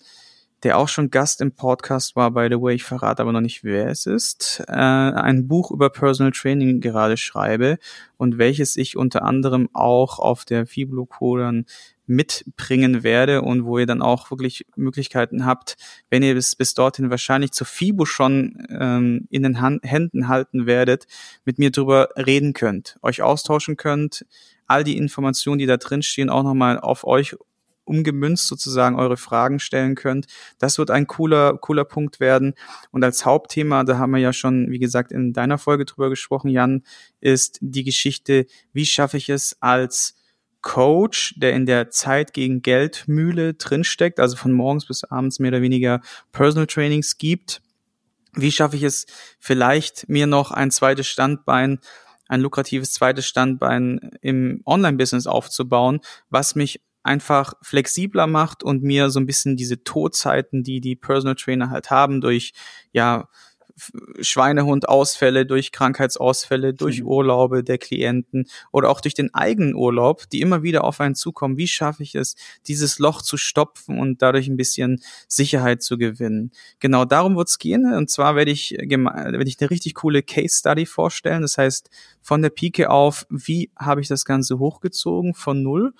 der 0.62 0.78
auch 0.78 0.88
schon 0.88 1.10
Gast 1.10 1.40
im 1.40 1.52
Podcast 1.52 2.16
war, 2.16 2.32
by 2.32 2.48
the 2.50 2.60
way, 2.60 2.74
ich 2.74 2.84
verrate 2.84 3.22
aber 3.22 3.32
noch 3.32 3.40
nicht, 3.40 3.64
wer 3.64 3.88
es 3.88 4.06
ist, 4.06 4.62
äh, 4.68 4.72
ein 4.72 5.48
Buch 5.48 5.70
über 5.70 5.90
Personal 5.90 6.32
Training 6.32 6.80
gerade 6.80 7.16
schreibe 7.16 7.78
und 8.16 8.38
welches 8.38 8.76
ich 8.76 8.96
unter 8.96 9.22
anderem 9.22 9.68
auch 9.72 10.18
auf 10.18 10.44
der 10.44 10.66
Fibloco 10.66 11.38
dann 11.38 11.64
mitbringen 12.10 13.04
werde 13.04 13.42
und 13.42 13.64
wo 13.64 13.78
ihr 13.78 13.86
dann 13.86 14.02
auch 14.02 14.32
wirklich 14.32 14.66
Möglichkeiten 14.74 15.46
habt, 15.46 15.76
wenn 16.10 16.24
ihr 16.24 16.34
bis, 16.34 16.56
bis 16.56 16.74
dorthin 16.74 17.08
wahrscheinlich 17.08 17.52
zur 17.52 17.68
FIBO 17.68 18.04
schon 18.04 18.66
ähm, 18.68 19.28
in 19.30 19.44
den 19.44 19.60
Hand, 19.60 19.84
Händen 19.84 20.26
halten 20.26 20.66
werdet, 20.66 21.06
mit 21.44 21.60
mir 21.60 21.70
drüber 21.70 22.08
reden 22.16 22.52
könnt, 22.52 22.98
euch 23.02 23.22
austauschen 23.22 23.76
könnt, 23.76 24.26
all 24.66 24.82
die 24.82 24.96
Informationen, 24.96 25.58
die 25.58 25.66
da 25.66 25.76
drin 25.76 26.02
stehen, 26.02 26.30
auch 26.30 26.42
nochmal 26.42 26.80
auf 26.80 27.04
euch 27.04 27.36
umgemünzt 27.90 28.46
sozusagen 28.46 28.98
eure 28.98 29.16
Fragen 29.16 29.58
stellen 29.58 29.96
könnt. 29.96 30.26
Das 30.58 30.78
wird 30.78 30.90
ein 30.90 31.06
cooler, 31.06 31.58
cooler 31.58 31.84
Punkt 31.84 32.20
werden. 32.20 32.54
Und 32.92 33.04
als 33.04 33.26
Hauptthema, 33.26 33.84
da 33.84 33.98
haben 33.98 34.12
wir 34.12 34.20
ja 34.20 34.32
schon, 34.32 34.70
wie 34.70 34.78
gesagt, 34.78 35.12
in 35.12 35.32
deiner 35.32 35.58
Folge 35.58 35.84
drüber 35.84 36.08
gesprochen, 36.08 36.48
Jan, 36.48 36.84
ist 37.20 37.58
die 37.60 37.84
Geschichte, 37.84 38.46
wie 38.72 38.86
schaffe 38.86 39.16
ich 39.16 39.28
es 39.28 39.56
als 39.60 40.14
Coach, 40.62 41.34
der 41.36 41.52
in 41.52 41.66
der 41.66 41.90
Zeit 41.90 42.32
gegen 42.32 42.62
Geldmühle 42.62 43.54
drinsteckt, 43.54 44.20
also 44.20 44.36
von 44.36 44.52
morgens 44.52 44.86
bis 44.86 45.04
abends 45.04 45.40
mehr 45.40 45.50
oder 45.50 45.62
weniger 45.62 46.00
Personal 46.32 46.66
Trainings 46.66 47.18
gibt. 47.18 47.60
Wie 48.34 48.52
schaffe 48.52 48.76
ich 48.76 48.84
es 48.84 49.06
vielleicht 49.40 50.08
mir 50.08 50.26
noch 50.26 50.52
ein 50.52 50.70
zweites 50.70 51.08
Standbein 51.08 51.80
ein 52.30 52.40
lukratives 52.40 52.92
zweites 52.92 53.26
Standbein 53.26 54.12
im 54.22 54.62
Online-Business 54.64 55.26
aufzubauen, 55.26 56.00
was 56.30 56.54
mich 56.54 56.80
einfach 57.02 57.54
flexibler 57.62 58.26
macht 58.26 58.62
und 58.62 58.82
mir 58.82 59.10
so 59.10 59.20
ein 59.20 59.26
bisschen 59.26 59.56
diese 59.56 59.82
Todzeiten, 59.82 60.62
die 60.62 60.80
die 60.80 60.96
Personal 60.96 61.34
Trainer 61.34 61.70
halt 61.70 61.90
haben, 61.90 62.20
durch 62.20 62.52
ja 62.92 63.28
Schweinehund-Ausfälle, 64.20 65.46
durch 65.46 65.72
Krankheitsausfälle, 65.72 66.74
durch 66.74 67.00
mhm. 67.00 67.06
Urlaube 67.06 67.64
der 67.64 67.78
Klienten 67.78 68.46
oder 68.72 68.90
auch 68.90 69.00
durch 69.00 69.14
den 69.14 69.32
eigenen 69.34 69.74
Urlaub, 69.74 70.28
die 70.30 70.40
immer 70.40 70.62
wieder 70.62 70.84
auf 70.84 71.00
einen 71.00 71.14
zukommen. 71.14 71.56
Wie 71.56 71.68
schaffe 71.68 72.02
ich 72.02 72.14
es, 72.14 72.36
dieses 72.66 72.98
Loch 72.98 73.22
zu 73.22 73.36
stopfen 73.36 73.98
und 73.98 74.22
dadurch 74.22 74.48
ein 74.48 74.56
bisschen 74.56 75.00
Sicherheit 75.28 75.82
zu 75.82 75.98
gewinnen? 75.98 76.52
Genau 76.78 77.04
darum 77.04 77.36
wird 77.36 77.48
es 77.48 77.58
gehen. 77.58 77.92
Und 77.92 78.10
zwar 78.10 78.36
werde 78.36 78.50
ich, 78.50 78.72
werde 78.72 79.44
ich 79.44 79.60
eine 79.60 79.70
richtig 79.70 79.94
coole 79.94 80.22
Case 80.22 80.58
Study 80.58 80.86
vorstellen. 80.86 81.42
Das 81.42 81.58
heißt, 81.58 81.90
von 82.22 82.42
der 82.42 82.50
Pike 82.50 82.90
auf, 82.90 83.26
wie 83.30 83.70
habe 83.78 84.00
ich 84.00 84.08
das 84.08 84.24
Ganze 84.24 84.58
hochgezogen 84.58 85.34
von 85.34 85.62
null 85.62 85.94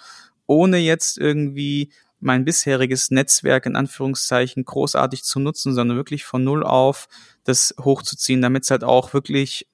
ohne 0.51 0.79
jetzt 0.79 1.17
irgendwie 1.17 1.93
mein 2.19 2.45
bisheriges 2.45 3.13
Netzwerk 3.13 3.67
in 3.67 3.77
Anführungszeichen 3.77 4.65
großartig 4.65 5.23
zu 5.23 5.39
nutzen, 5.39 5.75
sondern 5.75 5.97
wirklich 5.97 6.25
von 6.25 6.43
null 6.43 6.65
auf 6.65 7.09
das 7.45 7.73
hochzuziehen, 7.81 8.43
damit 8.43 8.65
es 8.65 8.71
halt 8.73 8.83
auch 8.83 9.15
wirklich, 9.15 9.69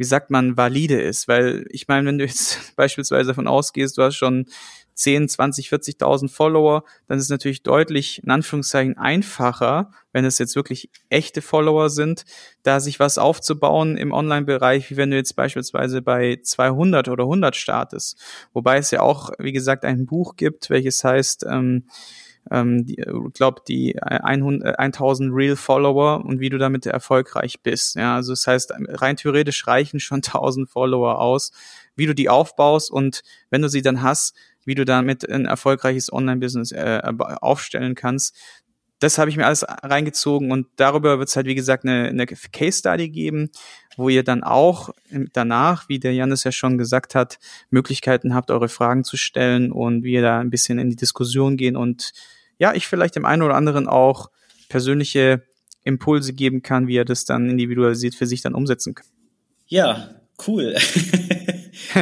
wie 0.00 0.04
sagt 0.04 0.30
man, 0.30 0.56
valide 0.56 0.98
ist. 0.98 1.28
Weil 1.28 1.66
ich 1.68 1.86
meine, 1.86 2.08
wenn 2.08 2.16
du 2.16 2.24
jetzt 2.24 2.72
beispielsweise 2.76 3.28
davon 3.28 3.46
ausgehst, 3.46 3.98
du 3.98 4.02
hast 4.02 4.16
schon 4.16 4.46
10, 4.94 5.28
20, 5.28 5.68
40.000 5.68 6.30
Follower, 6.30 6.84
dann 7.06 7.18
ist 7.18 7.24
es 7.24 7.30
natürlich 7.30 7.62
deutlich 7.62 8.22
in 8.24 8.30
Anführungszeichen 8.30 8.96
einfacher, 8.96 9.90
wenn 10.14 10.24
es 10.24 10.38
jetzt 10.38 10.56
wirklich 10.56 10.88
echte 11.10 11.42
Follower 11.42 11.90
sind, 11.90 12.24
da 12.62 12.80
sich 12.80 12.98
was 12.98 13.18
aufzubauen 13.18 13.98
im 13.98 14.12
Online-Bereich, 14.12 14.90
wie 14.90 14.96
wenn 14.96 15.10
du 15.10 15.18
jetzt 15.18 15.36
beispielsweise 15.36 16.00
bei 16.00 16.40
200 16.42 17.08
oder 17.08 17.24
100 17.24 17.54
startest. 17.54 18.18
Wobei 18.54 18.78
es 18.78 18.90
ja 18.92 19.02
auch, 19.02 19.32
wie 19.38 19.52
gesagt, 19.52 19.84
ein 19.84 20.06
Buch 20.06 20.36
gibt, 20.36 20.70
welches 20.70 21.04
heißt, 21.04 21.44
ähm, 21.46 21.84
ähm, 22.50 22.84
die, 22.84 22.98
ich 22.98 23.32
glaube, 23.34 23.62
die 23.66 24.00
100, 24.02 24.78
1000 24.78 25.32
Real 25.32 25.56
Follower 25.56 26.24
und 26.24 26.40
wie 26.40 26.48
du 26.48 26.58
damit 26.58 26.86
erfolgreich 26.86 27.60
bist. 27.62 27.96
Ja, 27.96 28.16
also 28.16 28.32
das 28.32 28.46
heißt, 28.46 28.72
rein 28.88 29.16
theoretisch 29.16 29.66
reichen 29.66 30.00
schon 30.00 30.18
1000 30.24 30.68
Follower 30.68 31.20
aus, 31.20 31.52
wie 31.96 32.06
du 32.06 32.14
die 32.14 32.28
aufbaust 32.28 32.90
und 32.90 33.22
wenn 33.50 33.62
du 33.62 33.68
sie 33.68 33.82
dann 33.82 34.02
hast, 34.02 34.34
wie 34.64 34.74
du 34.74 34.84
damit 34.84 35.28
ein 35.28 35.46
erfolgreiches 35.46 36.12
Online-Business 36.12 36.72
äh, 36.72 37.00
aufstellen 37.40 37.94
kannst. 37.94 38.36
Das 38.98 39.16
habe 39.16 39.30
ich 39.30 39.36
mir 39.38 39.46
alles 39.46 39.64
reingezogen 39.66 40.52
und 40.52 40.66
darüber 40.76 41.18
wird 41.18 41.30
es 41.30 41.36
halt, 41.36 41.46
wie 41.46 41.54
gesagt, 41.54 41.84
eine, 41.84 42.08
eine 42.08 42.26
Case-Study 42.26 43.08
geben, 43.08 43.48
wo 43.96 44.10
ihr 44.10 44.22
dann 44.22 44.44
auch 44.44 44.90
danach, 45.32 45.88
wie 45.88 45.98
der 45.98 46.12
Janis 46.12 46.44
ja 46.44 46.52
schon 46.52 46.76
gesagt 46.76 47.14
hat, 47.14 47.38
Möglichkeiten 47.70 48.34
habt, 48.34 48.50
eure 48.50 48.68
Fragen 48.68 49.02
zu 49.02 49.16
stellen 49.16 49.72
und 49.72 50.04
wie 50.04 50.12
ihr 50.12 50.22
da 50.22 50.40
ein 50.40 50.50
bisschen 50.50 50.78
in 50.78 50.90
die 50.90 50.96
Diskussion 50.96 51.56
gehen 51.56 51.76
und 51.76 52.12
ja, 52.60 52.74
ich 52.74 52.86
vielleicht 52.86 53.16
dem 53.16 53.24
einen 53.24 53.42
oder 53.42 53.56
anderen 53.56 53.88
auch 53.88 54.30
persönliche 54.68 55.42
Impulse 55.82 56.34
geben 56.34 56.62
kann, 56.62 56.86
wie 56.86 56.96
er 56.96 57.04
das 57.04 57.24
dann 57.24 57.50
individualisiert 57.50 58.14
für 58.14 58.26
sich 58.26 58.42
dann 58.42 58.54
umsetzen 58.54 58.94
kann. 58.94 59.06
Ja, 59.66 60.10
cool. 60.46 60.76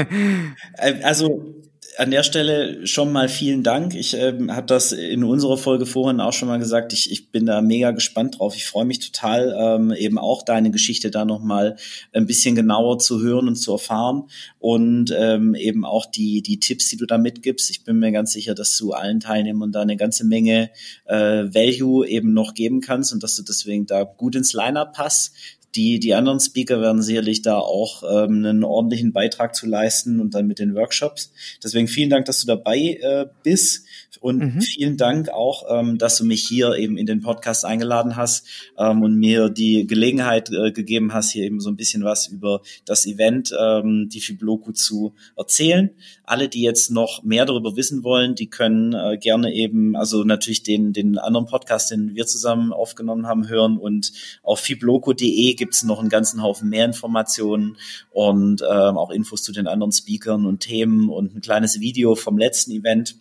Äh, 0.79 1.03
also 1.03 1.58
an 1.99 2.13
der 2.13 2.23
Stelle 2.23 2.87
schon 2.87 3.11
mal 3.11 3.29
vielen 3.29 3.65
Dank. 3.65 3.93
Ich 3.97 4.15
ähm, 4.15 4.55
habe 4.55 4.69
das 4.69 4.93
in 4.93 5.25
unserer 5.25 5.59
Folge 5.59 5.85
vorhin 5.85 6.21
auch 6.21 6.33
schon 6.33 6.47
mal 6.47 6.61
gesagt. 6.61 6.93
Ich, 6.93 7.11
ich 7.11 7.33
bin 7.33 7.45
da 7.45 7.61
mega 7.61 7.91
gespannt 7.91 8.39
drauf. 8.39 8.55
Ich 8.55 8.67
freue 8.67 8.85
mich 8.85 9.01
total, 9.01 9.53
ähm, 9.59 9.93
eben 9.93 10.17
auch 10.17 10.45
deine 10.45 10.71
Geschichte 10.71 11.11
da 11.11 11.25
nochmal 11.25 11.77
ein 12.13 12.27
bisschen 12.27 12.55
genauer 12.55 13.01
zu 13.01 13.21
hören 13.21 13.49
und 13.49 13.57
zu 13.57 13.73
erfahren 13.73 14.29
und 14.61 15.13
ähm, 15.17 15.57
eben 15.57 15.85
auch 15.85 16.07
die, 16.07 16.41
die 16.41 16.61
Tipps, 16.61 16.89
die 16.89 16.97
du 16.97 17.05
da 17.05 17.19
mitgibst. 17.19 17.69
Ich 17.69 17.83
bin 17.83 17.99
mir 17.99 18.13
ganz 18.13 18.33
sicher, 18.33 18.55
dass 18.55 18.77
du 18.79 18.93
allen 18.93 19.19
Teilnehmern 19.19 19.73
da 19.73 19.83
eine 19.83 19.97
ganze 19.97 20.25
Menge 20.25 20.71
äh, 21.05 21.17
Value 21.17 22.07
eben 22.07 22.33
noch 22.33 22.55
geben 22.55 22.81
kannst 22.81 23.13
und 23.13 23.25
dass 23.25 23.35
du 23.35 23.43
deswegen 23.43 23.87
da 23.87 24.05
gut 24.05 24.37
ins 24.37 24.53
Line-Up 24.53 24.93
passt 24.93 25.35
die, 25.75 26.01
die 26.01 26.15
anderen 26.15 26.41
Speaker 26.41 26.81
werden 26.81 27.03
sicherlich 27.03 27.43
da 27.43 27.59
auch 27.59 28.03
ähm, 28.03 28.45
einen 28.45 28.65
ordentlichen 28.65 29.13
Beitrag 29.13 29.55
zu 29.55 29.67
leisten 29.67 30.21
und 30.21 30.35
dann 30.35 30.47
mit 30.47 30.59
den 30.59 30.75
Workshops. 30.75 31.33
Deswegen 31.63 31.89
vielen 31.89 32.11
Dank, 32.11 32.27
dass 32.27 32.41
du 32.41 32.47
dabei 32.47 32.99
äh, 33.01 33.27
bist. 33.43 33.87
Und 34.21 34.39
mhm. 34.39 34.61
vielen 34.61 34.97
Dank 34.97 35.29
auch, 35.29 35.65
ähm, 35.69 35.99
dass 35.99 36.17
du 36.17 36.25
mich 36.25 36.47
hier 36.47 36.75
eben 36.77 36.97
in 36.97 37.07
den 37.07 37.21
Podcast 37.21 37.65
eingeladen 37.65 38.17
hast 38.17 38.47
ähm, 38.79 39.03
und 39.03 39.17
mir 39.17 39.51
die 39.51 39.87
Gelegenheit 39.87 40.51
äh, 40.51 40.73
gegeben 40.73 41.13
hast, 41.13 41.31
hier 41.31 41.45
eben 41.45 41.61
so 41.61 41.71
ein 41.71 41.77
bisschen 41.77 42.05
was 42.05 42.27
über 42.27 42.63
das 42.85 43.07
Event, 43.07 43.55
ähm, 43.59 44.09
die 44.09 44.21
Fibloku 44.21 44.73
zu 44.73 45.15
erzählen. 45.37 45.91
Alle, 46.25 46.49
die 46.49 46.63
jetzt 46.63 46.91
noch 46.91 47.23
mehr 47.23 47.45
darüber 47.45 47.77
wissen 47.77 48.03
wollen, 48.03 48.35
die 48.35 48.49
können 48.49 48.95
äh, 48.95 49.19
gerne 49.19 49.53
eben, 49.53 49.95
also 49.95 50.25
natürlich 50.25 50.63
den, 50.63 50.93
den 50.93 51.19
anderen 51.19 51.47
Podcast, 51.47 51.91
den 51.91 52.15
wir 52.15 52.27
zusammen 52.27 52.73
aufgenommen 52.73 53.27
haben, 53.27 53.49
hören 53.49 53.77
und 53.77 54.13
auf 54.43 54.61
fibloco.de 54.61 55.55
gibt's 55.55 55.85
noch 55.85 56.01
einen 56.01 56.09
ganzen 56.09 56.43
Haufen 56.43 56.69
mehr 56.71 56.85
Informationen 56.85 57.77
und 58.11 58.63
ähm, 58.63 58.97
auch 58.97 59.11
Infos 59.11 59.43
zu 59.43 59.53
den 59.53 59.67
anderen 59.67 59.93
Speakern 59.93 60.47
und 60.47 60.61
Themen 60.61 61.09
und 61.09 61.35
ein 61.35 61.41
kleines 61.41 61.81
Video 61.81 62.15
vom 62.15 62.39
letzten 62.39 62.73
Event 62.73 63.17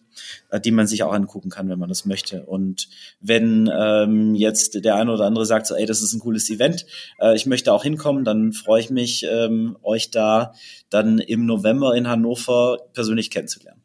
die 0.63 0.71
man 0.71 0.87
sich 0.87 1.03
auch 1.03 1.13
angucken 1.13 1.49
kann, 1.49 1.69
wenn 1.69 1.79
man 1.79 1.89
das 1.89 2.05
möchte. 2.05 2.45
Und 2.45 2.87
wenn 3.19 3.69
ähm, 3.73 4.35
jetzt 4.35 4.83
der 4.83 4.95
eine 4.95 5.11
oder 5.11 5.25
andere 5.25 5.45
sagt, 5.45 5.67
so, 5.67 5.75
ey, 5.75 5.85
das 5.85 6.01
ist 6.01 6.13
ein 6.13 6.19
cooles 6.19 6.49
Event, 6.49 6.85
äh, 7.19 7.35
ich 7.35 7.45
möchte 7.45 7.73
auch 7.73 7.83
hinkommen, 7.83 8.23
dann 8.23 8.53
freue 8.53 8.81
ich 8.81 8.89
mich, 8.89 9.25
ähm, 9.29 9.77
euch 9.83 10.11
da 10.11 10.53
dann 10.89 11.19
im 11.19 11.45
November 11.45 11.95
in 11.95 12.07
Hannover 12.07 12.77
persönlich 12.93 13.29
kennenzulernen. 13.29 13.81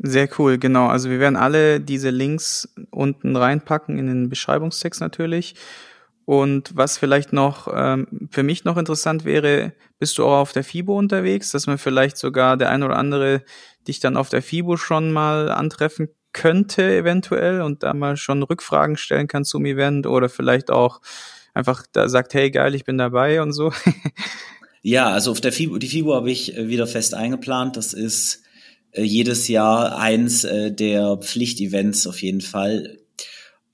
Sehr 0.00 0.28
cool, 0.38 0.58
genau. 0.58 0.86
Also 0.86 1.10
wir 1.10 1.18
werden 1.18 1.36
alle 1.36 1.80
diese 1.80 2.10
Links 2.10 2.72
unten 2.90 3.34
reinpacken 3.34 3.98
in 3.98 4.06
den 4.06 4.28
Beschreibungstext 4.28 5.00
natürlich. 5.00 5.56
Und 6.28 6.72
was 6.76 6.98
vielleicht 6.98 7.32
noch 7.32 7.72
ähm, 7.74 8.28
für 8.30 8.42
mich 8.42 8.64
noch 8.64 8.76
interessant 8.76 9.24
wäre, 9.24 9.72
bist 9.98 10.18
du 10.18 10.26
auch 10.26 10.40
auf 10.40 10.52
der 10.52 10.62
FIBO 10.62 10.94
unterwegs, 10.94 11.52
dass 11.52 11.66
man 11.66 11.78
vielleicht 11.78 12.18
sogar 12.18 12.58
der 12.58 12.68
ein 12.68 12.82
oder 12.82 12.98
andere 12.98 13.42
dich 13.86 13.98
dann 13.98 14.18
auf 14.18 14.28
der 14.28 14.42
FIBO 14.42 14.76
schon 14.76 15.10
mal 15.10 15.50
antreffen 15.50 16.10
könnte 16.34 16.94
eventuell 16.94 17.62
und 17.62 17.82
da 17.82 17.94
mal 17.94 18.18
schon 18.18 18.42
Rückfragen 18.42 18.98
stellen 18.98 19.26
kann 19.26 19.46
zum 19.46 19.64
Event 19.64 20.06
oder 20.06 20.28
vielleicht 20.28 20.70
auch 20.70 21.00
einfach 21.54 21.86
da 21.92 22.10
sagt, 22.10 22.34
hey 22.34 22.50
geil, 22.50 22.74
ich 22.74 22.84
bin 22.84 22.98
dabei 22.98 23.40
und 23.40 23.54
so. 23.54 23.72
ja, 24.82 25.08
also 25.08 25.30
auf 25.30 25.40
der 25.40 25.52
FIBO, 25.52 25.78
die 25.78 25.88
FIBO 25.88 26.14
habe 26.14 26.30
ich 26.30 26.54
äh, 26.54 26.68
wieder 26.68 26.86
fest 26.86 27.14
eingeplant. 27.14 27.78
Das 27.78 27.94
ist 27.94 28.42
äh, 28.92 29.02
jedes 29.02 29.48
Jahr 29.48 29.96
eins 29.98 30.44
äh, 30.44 30.72
der 30.72 31.16
Pflichtevents 31.16 32.06
auf 32.06 32.20
jeden 32.20 32.42
Fall 32.42 32.97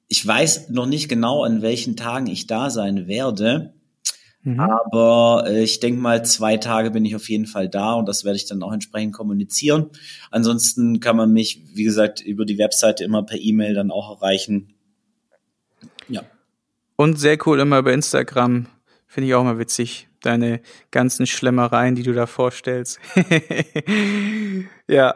ich 0.09 0.27
weiß 0.27 0.71
noch 0.71 0.87
nicht 0.87 1.09
genau, 1.09 1.45
an 1.45 1.63
welchen 1.63 1.97
Tagen 1.97 2.27
ich 2.27 2.47
da 2.47 2.71
sein 2.71 3.07
werde. 3.07 3.75
Mhm. 4.45 4.61
Aber 4.61 5.45
äh, 5.47 5.63
ich 5.63 5.81
denke 5.81 6.01
mal, 6.01 6.25
zwei 6.25 6.59
Tage 6.59 6.91
bin 6.91 7.05
ich 7.05 7.17
auf 7.17 7.29
jeden 7.31 7.47
Fall 7.47 7.69
da 7.69 7.95
und 7.95 8.07
das 8.07 8.25
werde 8.25 8.37
ich 8.37 8.47
dann 8.47 8.63
auch 8.63 8.73
entsprechend 8.73 9.15
kommunizieren. 9.15 9.91
Ansonsten 10.31 11.01
kann 11.01 11.17
man 11.17 11.33
mich, 11.33 11.63
wie 11.75 11.85
gesagt, 11.85 12.21
über 12.21 12.45
die 12.45 12.59
Webseite 12.59 13.05
immer 13.05 13.23
per 13.23 13.39
E-Mail 13.41 13.75
dann 13.75 13.91
auch 13.91 14.21
erreichen. 14.21 14.75
Ja. 16.09 16.23
Und 16.97 17.19
sehr 17.19 17.39
cool 17.47 17.59
immer 17.59 17.79
über 17.79 17.93
Instagram. 17.93 18.67
Finde 19.07 19.29
ich 19.29 19.35
auch 19.35 19.45
mal 19.45 19.59
witzig. 19.59 20.09
Deine 20.21 20.61
ganzen 20.91 21.27
Schlemmereien, 21.27 21.95
die 21.95 22.03
du 22.03 22.13
da 22.13 22.27
vorstellst. 22.27 22.99
ja. 24.89 25.15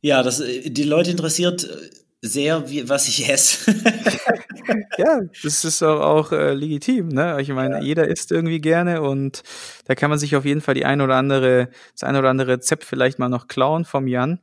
Ja, 0.00 0.22
das, 0.22 0.40
äh, 0.40 0.70
die 0.70 0.84
Leute 0.84 1.10
interessiert 1.10 1.64
äh, 1.64 1.90
sehr, 2.20 2.68
wie, 2.68 2.88
was 2.88 3.08
ich 3.08 3.28
esse. 3.28 3.72
ja, 4.98 5.20
das 5.42 5.64
ist 5.64 5.82
auch, 5.82 6.00
auch 6.00 6.32
äh, 6.32 6.52
legitim, 6.54 7.08
ne? 7.08 7.40
Ich 7.40 7.48
meine, 7.50 7.76
ja. 7.76 7.82
jeder 7.82 8.08
isst 8.08 8.32
irgendwie 8.32 8.60
gerne 8.60 9.02
und 9.02 9.42
da 9.86 9.94
kann 9.94 10.10
man 10.10 10.18
sich 10.18 10.34
auf 10.34 10.44
jeden 10.44 10.60
Fall 10.60 10.74
die 10.74 10.84
ein 10.84 11.00
oder 11.00 11.16
andere, 11.16 11.70
das 11.92 12.02
ein 12.02 12.16
oder 12.16 12.30
andere 12.30 12.52
Rezept 12.52 12.84
vielleicht 12.84 13.18
mal 13.18 13.28
noch 13.28 13.46
klauen 13.46 13.84
vom 13.84 14.08
Jan. 14.08 14.40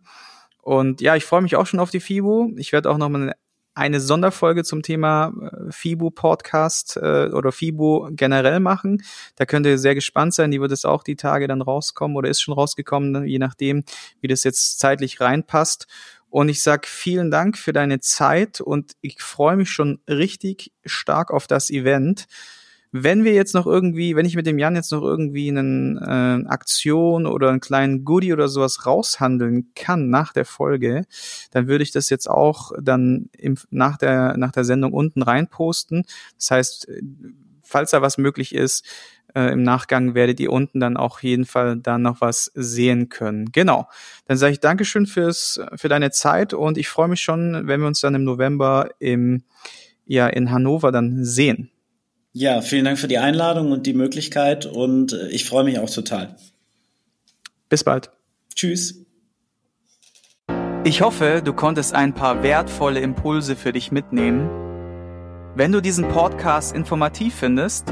Und 0.61 1.01
ja, 1.01 1.15
ich 1.15 1.25
freue 1.25 1.41
mich 1.41 1.55
auch 1.55 1.67
schon 1.67 1.79
auf 1.79 1.91
die 1.91 1.99
FIBO. 1.99 2.51
Ich 2.57 2.71
werde 2.71 2.89
auch 2.89 2.97
noch 2.97 3.09
mal 3.09 3.35
eine 3.75 3.99
Sonderfolge 3.99 4.63
zum 4.63 4.81
Thema 4.81 5.33
äh, 5.41 5.71
FIBO 5.71 6.09
Podcast 6.09 6.97
äh, 6.97 7.27
oder 7.27 7.51
FIBO 7.51 8.09
generell 8.11 8.61
machen. 8.61 9.03
Da 9.35 9.45
könnt 9.45 9.65
ihr 9.65 9.77
sehr 9.77 9.93
gespannt 9.95 10.33
sein. 10.33 10.49
Die 10.49 10.61
wird 10.61 10.71
es 10.71 10.85
auch 10.85 11.03
die 11.03 11.17
Tage 11.17 11.47
dann 11.47 11.61
rauskommen 11.61 12.15
oder 12.15 12.29
ist 12.29 12.41
schon 12.41 12.53
rausgekommen, 12.53 13.25
je 13.25 13.38
nachdem, 13.38 13.83
wie 14.21 14.27
das 14.27 14.45
jetzt 14.45 14.79
zeitlich 14.79 15.19
reinpasst. 15.19 15.88
Und 16.36 16.50
ich 16.50 16.62
sag 16.62 16.86
vielen 16.86 17.32
Dank 17.32 17.58
für 17.58 17.71
deine 17.71 18.02
Zeit 18.02 18.60
und 18.60 18.91
ich 19.00 19.21
freue 19.21 19.56
mich 19.56 19.69
schon 19.69 20.02
richtig 20.10 20.74
stark 20.84 21.32
auf 21.32 21.48
das 21.48 21.69
Event. 21.69 22.26
Wenn 22.91 23.24
wir 23.24 23.32
jetzt 23.32 23.54
noch 23.54 23.65
irgendwie, 23.65 24.17
wenn 24.17 24.26
ich 24.26 24.36
mit 24.36 24.45
dem 24.45 24.60
Jan 24.60 24.76
jetzt 24.76 24.91
noch 24.91 25.02
irgendwie 25.02 25.48
eine 25.48 26.43
äh, 26.45 26.50
Aktion 26.50 27.26
oder 27.26 27.52
einen 27.52 27.62
kleinen 27.62 28.04
Goodie 28.04 28.34
oder 28.34 28.50
sowas 28.50 28.86
raushandeln 28.86 29.71
kann 29.76 30.10
nach 30.10 30.34
der 30.34 30.43
Folge, 30.43 31.06
dann 31.52 31.69
würde 31.69 31.86
ich 31.86 31.91
das 31.91 32.10
jetzt 32.10 32.30
auch 32.30 32.74
dann 32.82 33.30
im, 33.38 33.56
nach 33.69 33.95
der 33.95 34.36
nach 34.36 34.52
der 34.52 34.65
Sendung 34.65 34.91
unten 34.91 35.21
reinposten. 35.21 36.04
Das 36.38 36.52
heißt, 36.52 36.88
falls 37.63 37.91
da 37.91 38.02
was 38.02 38.17
möglich 38.17 38.54
ist, 38.54 38.86
äh, 39.36 39.52
Im 39.52 39.63
Nachgang 39.63 40.15
werdet 40.15 40.39
ihr 40.39 40.52
unten 40.52 40.80
dann 40.80 40.95
auch 40.95 41.19
jeden 41.19 41.45
Fall 41.45 41.78
da 41.78 41.98
noch 41.98 42.21
was 42.21 42.52
sehen 42.56 43.10
können. 43.10 43.52
Genau. 43.52 43.89
Dann 44.28 44.38
sage 44.38 44.54
ich 44.54 44.60
Dankeschön 44.62 45.06
fürs, 45.06 45.60
für 45.76 45.89
deine 45.89 46.12
Zeit 46.12 46.54
und 46.54 46.78
ich 46.78 46.88
freue 46.88 47.10
mich 47.10 47.21
schon, 47.21 47.67
wenn 47.67 47.82
wir 47.82 47.88
uns 47.88 48.00
dann 48.00 48.15
im 48.15 48.24
November 48.24 48.89
im, 49.00 49.43
ja, 50.06 50.28
in 50.28 50.52
Hannover 50.52 50.91
dann 50.91 51.26
sehen. 51.26 51.69
Ja, 52.32 52.62
vielen 52.62 52.86
Dank 52.86 52.98
für 52.98 53.08
die 53.08 53.17
Einladung 53.17 53.71
und 53.71 53.86
die 53.86 53.93
Möglichkeit 53.93 54.65
und 54.65 55.13
äh, 55.13 55.28
ich 55.28 55.45
freue 55.45 55.65
mich 55.65 55.80
auch 55.80 55.89
total. 55.89 56.38
Bis 57.67 57.84
bald. 57.84 58.12
Tschüss. 58.56 59.06
Ich 60.86 61.02
hoffe, 61.02 61.41
du 61.43 61.52
konntest 61.52 61.93
ein 61.93 62.13
paar 62.13 62.43
wertvolle 62.43 63.02
Impulse 63.02 63.56
für 63.56 63.74
dich 63.74 63.91
mitnehmen. 63.91 64.50
Wenn 65.56 65.71
du 65.71 65.82
diesen 65.82 66.08
Podcast 66.08 66.76
informativ 66.76 67.34
findest, 67.36 67.91